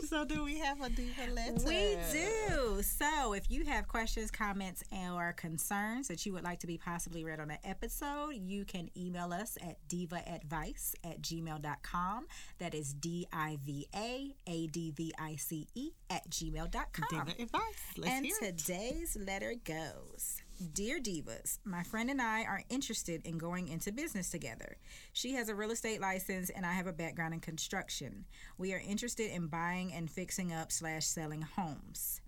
so, 0.06 0.24
do 0.24 0.44
we 0.44 0.58
have 0.58 0.80
a 0.80 0.90
diva 0.90 1.30
letter? 1.32 1.64
We 1.66 1.96
do. 2.12 2.82
So, 2.82 3.32
if 3.32 3.50
you 3.50 3.64
have 3.64 3.88
questions, 3.88 4.30
comments, 4.30 4.82
or 4.92 5.32
concerns 5.34 6.08
that 6.08 6.24
you 6.26 6.32
would 6.32 6.44
like 6.44 6.60
to 6.60 6.66
be 6.66 6.78
possibly 6.78 7.24
read 7.24 7.40
on 7.40 7.50
an 7.50 7.58
episode, 7.64 8.34
you 8.34 8.64
can 8.64 8.90
email 8.96 9.32
us 9.32 9.56
at 9.62 9.76
divaadvice 9.88 10.94
at 11.04 11.22
gmail.com. 11.22 12.26
That 12.58 12.74
is 12.74 12.94
D 12.94 13.26
I 13.32 13.58
V 13.64 13.86
A 13.94 14.34
A 14.46 14.66
D 14.66 14.90
V 14.90 15.12
I 15.18 15.36
C 15.36 15.66
E 15.74 15.90
at 16.10 16.28
gmail.com. 16.28 17.06
Diva 17.10 17.42
advice. 17.42 17.62
Let's 17.96 18.12
and 18.12 18.26
hear 18.26 18.36
it. 18.42 18.58
today's 18.58 19.16
letter 19.18 19.54
goes 19.64 20.43
Dear 20.72 21.00
Divas, 21.00 21.58
my 21.64 21.82
friend 21.82 22.08
and 22.10 22.22
I 22.22 22.44
are 22.44 22.62
interested 22.68 23.26
in 23.26 23.38
going 23.38 23.66
into 23.66 23.90
business 23.90 24.30
together. 24.30 24.76
She 25.12 25.32
has 25.32 25.48
a 25.48 25.54
real 25.54 25.72
estate 25.72 26.00
license 26.00 26.48
and 26.48 26.64
I 26.64 26.72
have 26.72 26.86
a 26.86 26.92
background 26.92 27.34
in 27.34 27.40
construction. 27.40 28.24
We 28.56 28.72
are 28.72 28.82
interested 28.86 29.34
in 29.34 29.48
buying 29.48 29.92
and 29.92 30.08
fixing 30.08 30.52
up 30.52 30.70
slash 30.70 31.06
selling 31.06 31.42
homes. 31.42 32.20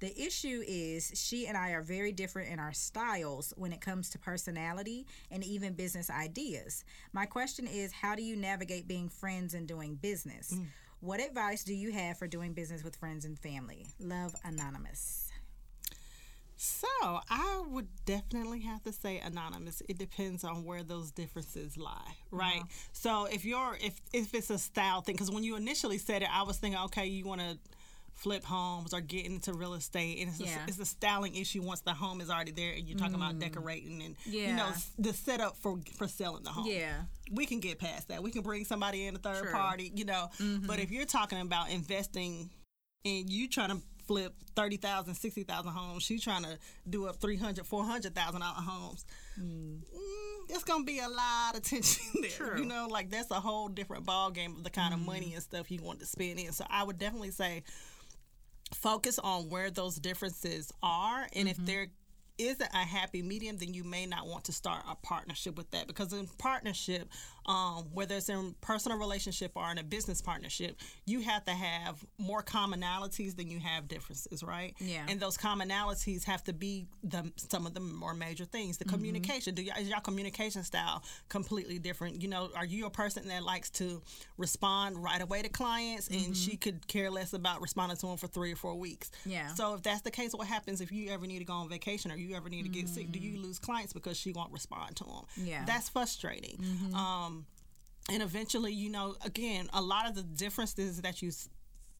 The 0.00 0.20
issue 0.20 0.62
is 0.66 1.12
she 1.14 1.46
and 1.46 1.56
I 1.56 1.70
are 1.70 1.82
very 1.82 2.10
different 2.10 2.50
in 2.50 2.58
our 2.58 2.72
styles 2.72 3.52
when 3.56 3.72
it 3.72 3.80
comes 3.80 4.10
to 4.10 4.18
personality 4.18 5.06
and 5.30 5.44
even 5.44 5.74
business 5.74 6.10
ideas. 6.10 6.84
My 7.12 7.26
question 7.26 7.68
is 7.68 7.92
how 7.92 8.16
do 8.16 8.22
you 8.22 8.34
navigate 8.34 8.88
being 8.88 9.08
friends 9.08 9.54
and 9.54 9.68
doing 9.68 9.94
business? 9.94 10.54
Mm. 10.54 10.66
What 11.00 11.20
advice 11.20 11.62
do 11.62 11.74
you 11.74 11.92
have 11.92 12.18
for 12.18 12.26
doing 12.26 12.52
business 12.52 12.82
with 12.82 12.96
friends 12.96 13.24
and 13.24 13.38
family? 13.38 13.86
Love 14.00 14.34
Anonymous. 14.44 15.29
So 16.62 16.86
I 17.02 17.64
would 17.70 17.88
definitely 18.04 18.60
have 18.60 18.82
to 18.82 18.92
say 18.92 19.18
anonymous. 19.18 19.82
It 19.88 19.96
depends 19.96 20.44
on 20.44 20.62
where 20.66 20.82
those 20.82 21.10
differences 21.10 21.78
lie, 21.78 22.16
right? 22.30 22.60
Uh-huh. 22.60 22.88
So 22.92 23.24
if 23.24 23.46
you're 23.46 23.78
if 23.80 23.98
if 24.12 24.34
it's 24.34 24.50
a 24.50 24.58
style 24.58 25.00
thing, 25.00 25.14
because 25.14 25.30
when 25.30 25.42
you 25.42 25.56
initially 25.56 25.96
said 25.96 26.20
it, 26.20 26.28
I 26.30 26.42
was 26.42 26.58
thinking, 26.58 26.78
okay, 26.82 27.06
you 27.06 27.24
want 27.24 27.40
to 27.40 27.56
flip 28.12 28.44
homes 28.44 28.92
or 28.92 29.00
get 29.00 29.24
into 29.24 29.54
real 29.54 29.72
estate, 29.72 30.18
and 30.20 30.28
it's 30.28 30.40
a, 30.40 30.60
it's 30.68 30.78
a 30.78 30.84
styling 30.84 31.34
issue 31.34 31.62
once 31.62 31.80
the 31.80 31.94
home 31.94 32.20
is 32.20 32.28
already 32.28 32.52
there, 32.52 32.74
and 32.74 32.86
you're 32.86 32.98
talking 32.98 33.14
about 33.14 33.36
mm. 33.36 33.40
decorating 33.40 34.02
and 34.02 34.16
you 34.26 34.54
know 34.54 34.68
the 34.98 35.14
setup 35.14 35.56
for 35.56 35.78
for 35.96 36.06
selling 36.08 36.42
the 36.42 36.50
home 36.50 36.66
Yeah. 36.66 37.04
we 37.32 37.46
can 37.46 37.60
get 37.60 37.78
past 37.78 38.08
that. 38.08 38.22
We 38.22 38.32
can 38.32 38.42
bring 38.42 38.66
somebody 38.66 39.06
in 39.06 39.16
a 39.16 39.18
third 39.18 39.44
True. 39.44 39.52
party, 39.52 39.92
you 39.94 40.04
know. 40.04 40.28
But 40.36 40.44
mm-hmm. 40.44 40.72
if 40.72 40.90
you're 40.90 41.06
talking 41.06 41.40
about 41.40 41.70
investing 41.70 42.50
and 43.04 43.30
you 43.30 43.48
trying 43.48 43.70
to 43.70 43.82
flip 44.10 44.34
30,000, 44.56 45.14
60,000 45.14 45.70
homes, 45.70 46.02
She's 46.02 46.20
trying 46.20 46.42
to 46.42 46.58
do 46.88 47.06
up 47.06 47.20
300, 47.20 47.64
400,000 47.64 48.40
dollar 48.40 48.52
homes. 48.54 49.04
Mm, 49.40 49.82
there's 50.48 50.64
going 50.64 50.80
to 50.80 50.84
be 50.84 50.98
a 50.98 51.08
lot 51.08 51.54
of 51.54 51.62
tension 51.62 52.02
there. 52.20 52.30
True. 52.30 52.58
You 52.58 52.64
know, 52.64 52.88
like 52.90 53.08
that's 53.08 53.30
a 53.30 53.34
whole 53.34 53.68
different 53.68 54.04
ball 54.04 54.32
game 54.32 54.56
of 54.56 54.64
the 54.64 54.70
kind 54.70 54.92
of 54.92 54.98
money 54.98 55.34
and 55.34 55.42
stuff 55.44 55.70
you 55.70 55.80
want 55.80 56.00
to 56.00 56.06
spend 56.06 56.40
in. 56.40 56.50
So 56.50 56.64
I 56.68 56.82
would 56.82 56.98
definitely 56.98 57.30
say 57.30 57.62
focus 58.74 59.20
on 59.20 59.48
where 59.48 59.70
those 59.70 59.94
differences 59.94 60.72
are 60.82 61.28
and 61.36 61.48
if 61.48 61.56
there 61.58 61.86
isn't 62.38 62.70
a 62.72 62.78
happy 62.78 63.20
medium 63.20 63.56
then 63.56 63.74
you 63.74 63.82
may 63.82 64.06
not 64.06 64.28
want 64.28 64.44
to 64.44 64.52
start 64.52 64.84
a 64.88 64.94
partnership 64.94 65.56
with 65.56 65.68
that 65.72 65.88
because 65.88 66.12
in 66.12 66.28
partnership 66.38 67.08
um, 67.46 67.84
whether 67.92 68.16
it's 68.16 68.28
in 68.28 68.54
personal 68.60 68.98
relationship 68.98 69.52
or 69.54 69.70
in 69.70 69.78
a 69.78 69.82
business 69.82 70.20
partnership 70.22 70.76
you 71.06 71.20
have 71.20 71.44
to 71.44 71.52
have 71.52 72.04
more 72.18 72.42
commonalities 72.42 73.36
than 73.36 73.50
you 73.50 73.58
have 73.58 73.88
differences 73.88 74.42
right? 74.42 74.74
Yeah. 74.78 75.06
and 75.08 75.18
those 75.20 75.36
commonalities 75.36 76.24
have 76.24 76.42
to 76.44 76.52
be 76.52 76.86
the 77.04 77.30
some 77.36 77.66
of 77.66 77.74
the 77.74 77.80
more 77.80 78.14
major 78.14 78.44
things. 78.44 78.78
The 78.78 78.84
communication. 78.84 79.54
Do 79.54 79.62
y'all, 79.62 79.76
is 79.78 79.88
your 79.88 80.00
communication 80.00 80.62
style 80.64 81.02
completely 81.28 81.78
different? 81.78 82.22
You 82.22 82.28
know 82.28 82.50
are 82.56 82.64
you 82.64 82.86
a 82.86 82.90
person 82.90 83.28
that 83.28 83.42
likes 83.42 83.70
to 83.70 84.02
respond 84.38 85.02
right 85.02 85.20
away 85.20 85.42
to 85.42 85.48
clients 85.48 86.08
and 86.08 86.36
she 86.36 86.56
could 86.56 86.86
care 86.88 87.10
less 87.10 87.32
about 87.32 87.60
responding 87.60 87.96
to 87.98 88.06
them 88.06 88.16
for 88.16 88.26
three 88.26 88.52
or 88.52 88.56
four 88.56 88.74
weeks? 88.74 89.10
Yeah. 89.26 89.48
so 89.54 89.74
if 89.74 89.82
that's 89.82 90.02
the 90.02 90.10
case 90.10 90.32
what 90.34 90.46
happens 90.46 90.80
if 90.80 90.90
you 90.92 91.10
ever 91.10 91.26
need 91.26 91.38
to 91.40 91.44
go 91.44 91.52
on 91.54 91.68
vacation 91.68 92.10
or 92.10 92.16
you 92.16 92.34
ever 92.36 92.48
need 92.48 92.62
to 92.62 92.68
get 92.68 92.88
sick? 92.88 93.10
Do 93.12 93.18
you 93.18 93.38
lose 93.40 93.58
clients 93.58 93.92
because 93.92 94.16
she 94.16 94.32
won't 94.32 94.52
respond 94.52 94.96
to 94.96 95.04
them 95.04 95.24
Yeah. 95.36 95.64
that's 95.66 95.88
frustrating. 95.88 96.62
Um 96.94 97.39
and 98.10 98.22
eventually 98.22 98.72
you 98.72 98.90
know 98.90 99.14
again 99.24 99.68
a 99.72 99.80
lot 99.80 100.08
of 100.08 100.14
the 100.14 100.22
differences 100.22 101.00
that 101.02 101.22
you 101.22 101.30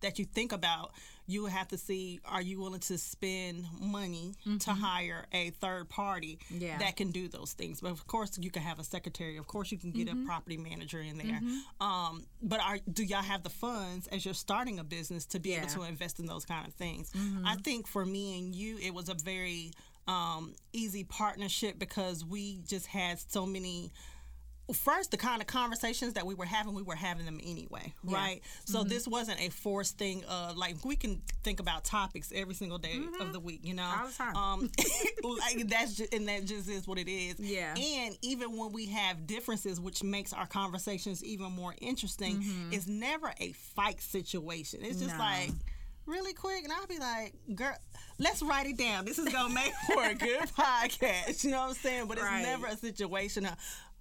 that 0.02 0.18
you 0.18 0.24
think 0.24 0.50
about 0.52 0.92
you 1.26 1.44
have 1.46 1.68
to 1.68 1.76
see 1.76 2.18
are 2.24 2.40
you 2.40 2.58
willing 2.58 2.80
to 2.80 2.96
spend 2.96 3.64
money 3.78 4.34
to 4.60 4.70
hire 4.72 5.26
a 5.32 5.50
third 5.50 5.88
party 5.90 6.38
Yeah. 6.48 6.78
that 6.78 6.96
can 6.96 7.10
do 7.12 7.28
those 7.28 7.52
things? 7.52 7.80
But 7.82 7.92
of 7.92 8.04
course 8.08 8.36
you 8.40 8.50
can 8.50 8.62
have 8.62 8.80
a 8.80 8.84
secretary. 8.84 9.36
Of 9.36 9.46
course 9.46 9.70
you 9.70 9.78
can 9.78 9.92
get 9.92 10.08
a 10.08 10.16
property 10.26 10.56
manager 10.56 11.00
in 11.00 11.18
there. 11.18 11.40
Um, 11.80 12.24
but 12.42 12.60
are 12.60 12.78
do 12.92 13.04
y'all 13.04 13.22
have 13.22 13.42
the 13.44 13.50
funds 13.50 14.06
as 14.08 14.24
you're 14.24 14.34
starting 14.34 14.78
a 14.80 14.84
business 14.84 15.24
to 15.26 15.38
be 15.38 15.54
able 15.54 15.68
to 15.68 15.82
invest 15.84 16.18
in 16.18 16.26
those 16.26 16.44
kind 16.46 16.66
of 16.66 16.72
things? 16.74 17.12
I 17.44 17.54
think 17.56 17.86
for 17.86 18.04
me 18.04 18.38
and 18.38 18.54
you 18.54 18.78
it 18.82 18.92
was 18.94 19.08
a 19.10 19.14
very 19.14 19.72
um, 20.08 20.54
easy 20.72 21.04
partnership 21.04 21.78
because 21.78 22.24
we 22.24 22.58
just 22.66 22.86
had 22.86 23.20
so 23.20 23.46
many 23.46 23.92
first 24.72 25.10
the 25.10 25.16
kind 25.16 25.40
of 25.40 25.46
conversations 25.46 26.14
that 26.14 26.26
we 26.26 26.34
were 26.34 26.44
having 26.44 26.74
we 26.74 26.82
were 26.82 26.94
having 26.94 27.24
them 27.24 27.40
anyway 27.42 27.92
right 28.04 28.40
so 28.64 28.80
mm-hmm. 28.80 28.88
this 28.88 29.06
wasn't 29.06 29.40
a 29.40 29.48
forced 29.50 29.98
thing 29.98 30.24
of 30.24 30.56
like 30.56 30.76
we 30.84 30.96
can 30.96 31.20
think 31.42 31.60
about 31.60 31.84
topics 31.84 32.32
every 32.34 32.54
single 32.54 32.78
day 32.78 32.96
of 32.96 33.02
mm-hmm. 33.02 33.32
the 33.32 33.40
week 33.40 33.60
you 33.62 33.74
know 33.74 33.90
All 33.98 34.06
the 34.06 34.12
time. 34.12 34.36
um 34.36 34.60
like 35.38 35.68
that's 35.68 35.94
just 35.94 36.14
and 36.14 36.28
that 36.28 36.44
just 36.44 36.68
is 36.68 36.86
what 36.86 36.98
it 36.98 37.10
is 37.10 37.38
Yeah. 37.38 37.74
and 37.76 38.16
even 38.22 38.56
when 38.56 38.72
we 38.72 38.86
have 38.86 39.26
differences 39.26 39.80
which 39.80 40.02
makes 40.02 40.32
our 40.32 40.46
conversations 40.46 41.24
even 41.24 41.52
more 41.52 41.74
interesting 41.80 42.36
mm-hmm. 42.36 42.72
it's 42.72 42.86
never 42.86 43.32
a 43.40 43.52
fight 43.52 44.00
situation 44.00 44.80
it's 44.82 45.00
just 45.00 45.16
No. 45.16 45.20
like 45.20 45.50
really 46.10 46.32
quick 46.32 46.64
and 46.64 46.72
I'll 46.72 46.86
be 46.86 46.98
like, 46.98 47.34
girl, 47.54 47.76
let's 48.18 48.42
write 48.42 48.66
it 48.66 48.76
down. 48.76 49.04
This 49.04 49.18
is 49.18 49.32
gonna 49.32 49.54
make 49.54 49.72
for 49.86 50.04
a 50.04 50.14
good 50.14 50.40
podcast. 50.58 51.44
You 51.44 51.52
know 51.52 51.60
what 51.60 51.68
I'm 51.68 51.74
saying? 51.74 52.06
But 52.08 52.18
it's 52.18 52.26
Right. 52.26 52.42
never 52.42 52.66
a 52.66 52.76
situation 52.76 53.46
of 53.46 53.54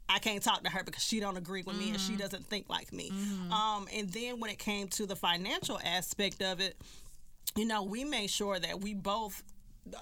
I 0.10 0.20
can't 0.20 0.42
talk 0.44 0.64
to 0.64 0.70
her 0.72 0.84
because 0.84 1.04
she 1.04 1.20
don't 1.20 1.38
agree 1.38 1.62
with 1.62 1.78
me 1.78 1.92
and 1.92 2.00
she 2.02 2.16
doesn't 2.16 2.46
think 2.48 2.68
like 2.70 2.92
me. 2.92 3.12
Um, 3.52 3.88
and 3.96 4.10
then 4.10 4.40
when 4.40 4.50
it 4.50 4.58
came 4.60 4.88
to 4.90 5.06
the 5.06 5.16
financial 5.16 5.80
aspect 5.86 6.42
of 6.42 6.60
it, 6.60 6.76
you 7.56 7.66
know, 7.66 7.84
we 7.84 8.04
made 8.04 8.30
sure 8.30 8.60
that 8.60 8.82
we 8.82 8.94
both 8.96 9.44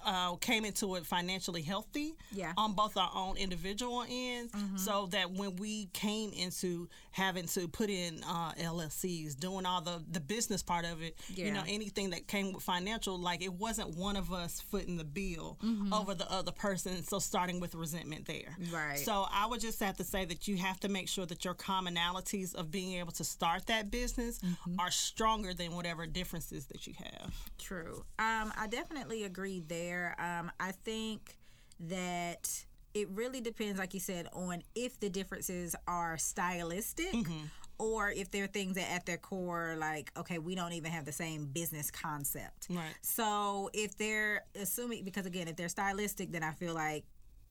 uh, 0.05 0.35
came 0.37 0.65
into 0.65 0.95
it 0.95 1.05
financially 1.05 1.61
healthy 1.61 2.13
Yeah. 2.31 2.51
on 2.57 2.73
both 2.73 2.97
our 2.97 3.11
own 3.13 3.37
individual 3.37 4.03
ends 4.09 4.53
so 4.75 5.05
that 5.11 5.31
when 5.31 5.55
we 5.57 5.85
came 5.93 6.31
into 6.31 6.89
having 7.17 7.47
to 7.47 7.67
put 7.67 7.89
in 7.89 8.23
uh, 8.27 8.51
LLCs, 8.53 9.36
doing 9.39 9.65
all 9.65 9.82
the, 9.82 10.03
the 10.12 10.19
business 10.19 10.62
part 10.62 10.86
of 10.86 11.01
it, 11.01 11.17
you 11.34 11.51
know, 11.51 11.63
anything 11.67 12.12
that 12.12 12.27
came 12.27 12.53
with 12.53 12.62
financial, 12.62 13.17
like 13.17 13.41
it 13.41 13.51
wasn't 13.51 13.89
one 13.97 14.15
of 14.15 14.32
us 14.32 14.62
footing 14.62 14.97
the 14.97 15.03
bill 15.03 15.58
over 15.91 16.13
the 16.13 16.32
other 16.32 16.51
person. 16.51 17.03
So 17.03 17.17
starting 17.17 17.60
with 17.60 17.73
resentment 17.73 18.27
there. 18.27 18.56
Right. 18.71 18.99
So 18.99 19.25
I 19.32 19.47
would 19.47 19.62
just 19.62 19.80
have 19.80 19.97
to 19.97 20.03
say 20.03 20.25
that 20.25 20.47
you 20.47 20.58
have 20.58 20.80
to 20.82 20.89
make 20.89 21.10
sure 21.10 21.25
that 21.25 21.43
your 21.43 21.56
commonalities 21.56 22.53
of 22.53 22.69
being 22.69 22.99
able 22.99 23.13
to 23.13 23.23
start 23.23 23.65
that 23.65 23.89
business 23.89 24.39
are 24.77 24.91
stronger 24.91 25.56
than 25.56 25.75
whatever 25.75 26.06
differences 26.06 26.67
that 26.67 26.86
you 26.86 26.93
have. 26.99 27.34
True. 27.58 28.06
Um, 28.19 28.53
I 28.56 28.67
definitely 28.69 29.23
agree 29.23 29.63
there. 29.67 30.15
Um, 30.19 30.51
I 30.60 30.71
think 30.71 31.39
that 31.80 32.65
it 32.97 33.10
really 33.12 33.41
depends, 33.41 33.79
like 33.79 33.93
you 33.93 33.99
said, 33.99 34.27
on 34.33 34.63
if 34.75 34.99
the 34.99 35.10
differences 35.10 35.75
are 35.88 36.17
stylistic 36.17 37.13
mm-hmm. 37.13 37.45
or 37.77 38.10
if 38.10 38.31
they're 38.31 38.47
things 38.47 38.75
that 38.75 38.89
at 38.91 39.05
their 39.05 39.17
core, 39.17 39.75
like, 39.77 40.12
okay, 40.17 40.39
we 40.39 40.55
don't 40.55 40.73
even 40.73 40.91
have 40.91 41.05
the 41.05 41.12
same 41.12 41.45
business 41.45 41.91
concept. 41.91 42.67
Right. 42.69 42.95
So 43.01 43.69
if 43.73 43.97
they're 43.97 44.45
assuming, 44.60 45.03
because 45.03 45.25
again, 45.25 45.47
if 45.47 45.55
they're 45.55 45.69
stylistic, 45.69 46.31
then 46.31 46.43
I 46.43 46.51
feel 46.51 46.73
like 46.73 47.03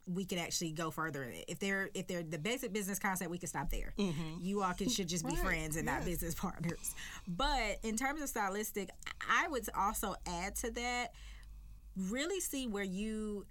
we 0.07 0.25
could 0.25 0.39
actually 0.39 0.73
go 0.73 0.91
further 0.91 1.23
in 1.25 1.33
it. 1.33 1.45
If 1.49 1.59
they're 1.59 1.91
if 1.93 2.07
they're 2.07 2.23
the 2.23 2.39
basic 2.39 2.73
business 2.73 2.99
concept, 2.99 3.31
we 3.31 3.39
can 3.39 3.49
stop 3.49 3.71
there. 3.71 3.93
Mm-hmm. 3.99 4.41
You 4.41 4.63
all 4.63 4.73
can 4.73 4.89
should 4.89 5.09
just 5.09 5.27
be 5.27 5.35
Right, 5.37 5.45
friends 5.45 5.77
and 5.77 5.87
not 5.87 6.05
business 6.05 6.35
partners. 6.35 6.95
But 7.27 7.79
in 7.83 7.97
terms 7.97 8.23
of 8.23 8.29
stylistic, 8.29 8.91
I 9.29 9.49
would 9.49 9.69
also 9.77 10.15
add 10.27 10.55
to 10.57 10.71
that 10.73 11.13
really 11.97 12.41
see 12.41 12.69
where 12.69 12.85
you 12.85 13.47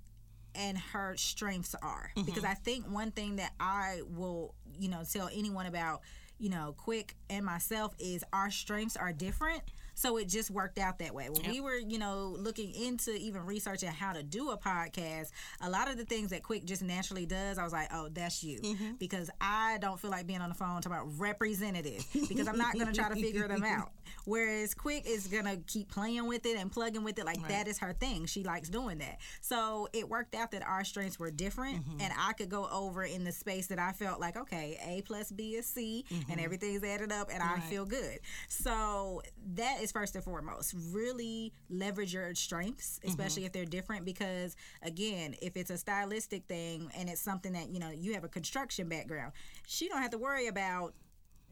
and 0.56 0.78
her 0.78 1.16
strengths 1.18 1.76
are. 1.82 2.12
Mm-hmm. 2.16 2.26
Because 2.26 2.44
I 2.44 2.54
think 2.54 2.86
one 2.90 3.12
thing 3.12 3.38
that 3.38 3.54
I 3.60 4.02
will 4.08 4.54
you 4.80 4.90
know 4.90 5.04
tell 5.10 5.30
anyone 5.34 5.66
about 5.66 6.02
you 6.38 6.50
know 6.50 6.76
quick 6.78 7.16
and 7.30 7.46
myself 7.46 7.94
is 8.00 8.24
our 8.34 8.52
strengths 8.52 8.98
are 8.98 9.14
different 9.14 9.64
So 9.96 10.18
it 10.18 10.28
just 10.28 10.52
worked 10.52 10.78
out 10.78 11.00
that 11.00 11.14
way. 11.16 11.30
When 11.30 11.42
Yep. 11.44 11.52
we 11.52 11.62
were, 11.62 11.76
you 11.78 11.98
know, 11.98 12.36
looking 12.38 12.74
into 12.76 13.16
even 13.16 13.46
researching 13.46 13.90
how 13.90 14.14
to 14.14 14.22
do 14.24 14.52
a 14.52 14.58
podcast, 14.58 15.32
a 15.62 15.70
lot 15.70 15.90
of 15.90 15.98
the 15.98 16.06
things 16.06 16.30
that 16.30 16.44
Quick 16.44 16.66
just 16.66 16.82
naturally 16.84 17.26
does, 17.26 17.58
I 17.58 17.64
was 17.64 17.74
like, 17.74 17.88
oh, 17.94 18.10
that's 18.12 18.44
you. 18.44 18.60
Mm-hmm. 18.60 18.92
Because 19.00 19.30
I 19.42 19.78
don't 19.82 20.00
feel 20.00 20.12
like 20.12 20.28
being 20.28 20.42
on 20.42 20.50
the 20.50 20.56
phone 20.56 20.82
talking 20.82 20.92
about 20.92 21.08
representative 21.20 22.06
because 22.14 22.48
I'm 22.48 22.58
not 22.58 22.74
going 22.74 22.88
to 22.88 22.94
try 22.94 23.10
to 23.10 23.16
figure 23.16 23.48
them 23.48 23.64
out. 23.64 23.92
Whereas 24.26 24.74
Quick 24.74 25.04
is 25.08 25.28
going 25.28 25.46
to 25.46 25.58
keep 25.68 25.90
playing 25.90 26.28
with 26.28 26.46
it 26.46 26.58
and 26.58 26.72
plugging 26.72 27.04
with 27.04 27.18
it. 27.20 27.26
Like 27.26 27.38
Right. 27.42 27.50
that 27.50 27.68
is 27.68 27.80
her 27.80 27.94
thing. 27.94 28.26
She 28.26 28.44
likes 28.44 28.70
doing 28.70 28.98
that. 29.00 29.20
So 29.42 29.88
it 29.94 30.08
worked 30.10 30.36
out 30.36 30.52
that 30.52 30.64
our 30.66 30.84
strengths 30.84 31.18
were 31.20 31.32
different 31.32 31.66
Mm-hmm. 31.86 32.02
and 32.02 32.14
I 32.18 32.34
could 32.34 32.50
go 32.50 32.68
over 32.72 33.04
in 33.04 33.24
the 33.24 33.32
space 33.32 33.68
that 33.68 33.80
I 33.80 33.92
felt 33.92 34.20
like, 34.20 34.36
okay, 34.38 34.78
A 34.86 35.02
plus 35.04 35.32
B 35.32 35.56
is 35.56 35.66
C 35.66 36.06
and 36.30 36.40
everything's 36.40 36.84
added 36.84 37.12
up 37.12 37.30
and 37.34 37.42
I 37.42 37.46
Mm-hmm. 37.56 37.70
Feel 37.70 37.86
good. 37.86 38.20
So 38.50 39.22
that 39.56 39.82
is 39.82 39.85
first 39.92 40.16
and 40.16 40.24
foremost. 40.24 40.74
Really 40.92 41.54
leverage 41.70 42.14
your 42.14 42.34
strengths, 42.36 43.00
Mm-hmm. 43.00 43.10
especially 43.10 43.46
if 43.46 43.52
they're 43.52 43.66
different 43.66 44.06
because 44.06 44.56
again, 44.82 45.36
if 45.42 45.56
it's 45.58 45.70
a 45.70 45.78
stylistic 45.78 46.46
thing 46.46 46.92
and 46.98 47.10
it's 47.10 47.22
something 47.22 47.54
that, 47.54 47.70
you 47.70 47.80
know, 47.80 47.90
you 47.92 48.14
have 48.14 48.24
a 48.24 48.30
construction 48.30 48.88
background, 48.90 49.34
she 49.68 49.88
don't 49.88 50.02
have 50.02 50.12
to 50.12 50.18
worry 50.18 50.48
about 50.48 50.94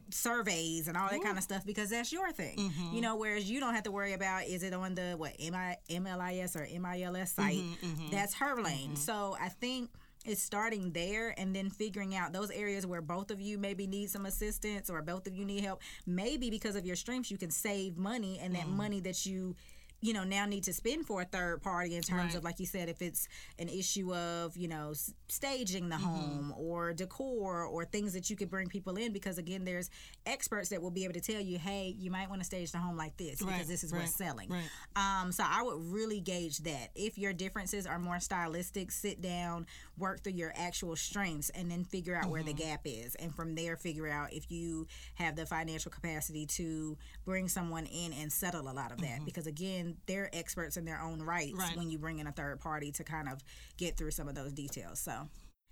surveys 0.09 0.87
and 0.87 0.97
all 0.97 1.09
that 1.09 1.23
kind 1.23 1.37
of 1.37 1.43
stuff 1.43 1.65
because 1.65 1.89
that's 1.89 2.11
your 2.11 2.31
thing. 2.31 2.57
Mm-hmm. 2.57 2.95
You 2.95 3.01
know, 3.01 3.15
whereas 3.15 3.49
you 3.49 3.59
don't 3.59 3.73
have 3.73 3.83
to 3.83 3.91
worry 3.91 4.13
about 4.13 4.45
is 4.45 4.63
it 4.63 4.73
on 4.73 4.95
the 4.95 5.13
what 5.17 5.39
MI, 5.39 5.75
MLIS 5.89 6.55
or 6.55 6.67
MILS 6.79 7.31
site. 7.31 7.55
Mm-hmm, 7.57 8.09
That's 8.11 8.33
her 8.35 8.61
lane. 8.61 8.95
So 8.95 9.35
I 9.39 9.49
think 9.49 9.89
it's 10.25 10.41
starting 10.41 10.91
there 10.91 11.33
and 11.39 11.55
then 11.55 11.69
figuring 11.69 12.15
out 12.15 12.31
those 12.33 12.49
areas 12.51 12.85
where 12.85 13.01
both 13.01 13.29
of 13.31 13.41
you 13.41 13.57
maybe 13.57 13.87
need 13.87 14.09
some 14.09 14.25
assistance 14.25 14.89
or 14.89 15.01
both 15.01 15.27
of 15.27 15.35
you 15.35 15.45
need 15.45 15.63
help. 15.63 15.81
Maybe 16.05 16.49
because 16.49 16.75
of 16.75 16.85
your 16.85 16.95
strengths 16.95 17.29
you 17.31 17.37
can 17.37 17.51
save 17.51 17.97
money 17.97 18.39
and 18.41 18.55
that 18.55 18.67
money 18.67 18.99
that 19.01 19.25
you 19.25 19.55
you 20.01 20.11
know 20.11 20.25
now 20.25 20.45
need 20.45 20.65
to 20.65 20.73
spend 20.73 21.05
for 21.07 21.21
a 21.21 21.23
third 21.25 21.61
party 21.61 21.95
in 21.95 22.01
terms 22.01 22.33
Right. 22.33 22.35
of 22.35 22.43
like 22.43 22.59
you 22.59 22.65
said 22.65 22.89
if 22.89 23.01
it's 23.01 23.29
an 23.57 23.69
issue 23.69 24.13
of 24.13 24.57
you 24.57 24.67
know 24.67 24.89
s- 24.91 25.13
staging 25.29 25.87
the 25.87 25.95
Mm-hmm. 25.95 26.03
home 26.03 26.53
or 26.57 26.91
decor 26.91 27.63
or 27.63 27.85
things 27.85 28.11
that 28.11 28.29
you 28.29 28.35
could 28.35 28.49
bring 28.49 28.67
people 28.67 28.97
in 28.97 29.13
because 29.13 29.37
again 29.37 29.63
there's 29.63 29.89
experts 30.25 30.67
that 30.69 30.81
will 30.81 30.91
be 30.91 31.05
able 31.05 31.13
to 31.13 31.21
tell 31.21 31.39
you 31.39 31.57
hey 31.57 31.95
you 31.97 32.11
might 32.11 32.27
want 32.29 32.41
to 32.41 32.45
stage 32.45 32.73
the 32.73 32.79
home 32.79 32.97
like 32.97 33.15
this 33.15 33.39
because 33.39 33.69
this 33.69 33.81
is 33.81 33.93
right, 33.93 34.01
what's 34.01 34.13
selling 34.15 34.49
right. 34.49 34.67
um, 34.97 35.31
so 35.31 35.41
I 35.47 35.63
would 35.63 35.79
really 35.79 36.19
gauge 36.19 36.57
that. 36.63 36.89
If 36.95 37.17
your 37.17 37.31
differences 37.31 37.87
are 37.87 37.97
more 37.97 38.19
stylistic, 38.19 38.91
sit 38.91 39.21
down, 39.21 39.67
work 39.97 40.23
through 40.23 40.33
your 40.33 40.51
actual 40.55 40.95
strengths, 40.95 41.49
and 41.51 41.69
then 41.69 41.83
figure 41.83 42.15
out 42.15 42.29
where 42.29 42.41
the 42.43 42.53
Mm-hmm. 42.53 42.69
gap 42.69 42.81
is. 42.85 43.15
And 43.15 43.33
from 43.33 43.55
there, 43.55 43.75
figure 43.77 44.07
out 44.09 44.33
if 44.33 44.49
you 44.51 44.87
have 45.15 45.35
the 45.35 45.45
financial 45.45 45.91
capacity 45.91 46.45
to 46.47 46.97
bring 47.25 47.47
someone 47.47 47.85
in 47.85 48.13
and 48.13 48.31
settle 48.31 48.69
a 48.69 48.73
lot 48.73 48.91
of 48.91 48.99
that. 49.01 49.25
Because 49.25 49.45
again, 49.47 49.97
they're 50.07 50.29
experts 50.33 50.77
in 50.77 50.85
their 50.85 50.99
own 51.01 51.21
rights 51.21 51.51
Mm-hmm. 51.51 51.59
Right. 51.59 51.77
when 51.77 51.89
you 51.89 51.97
bring 51.99 52.19
in 52.19 52.27
a 52.27 52.31
third 52.31 52.59
party 52.59 52.91
to 52.93 53.03
kind 53.03 53.27
of 53.29 53.43
get 53.77 53.97
through 53.97 54.11
some 54.11 54.27
of 54.27 54.35
those 54.35 54.53
details. 54.53 54.99
So 54.99 55.11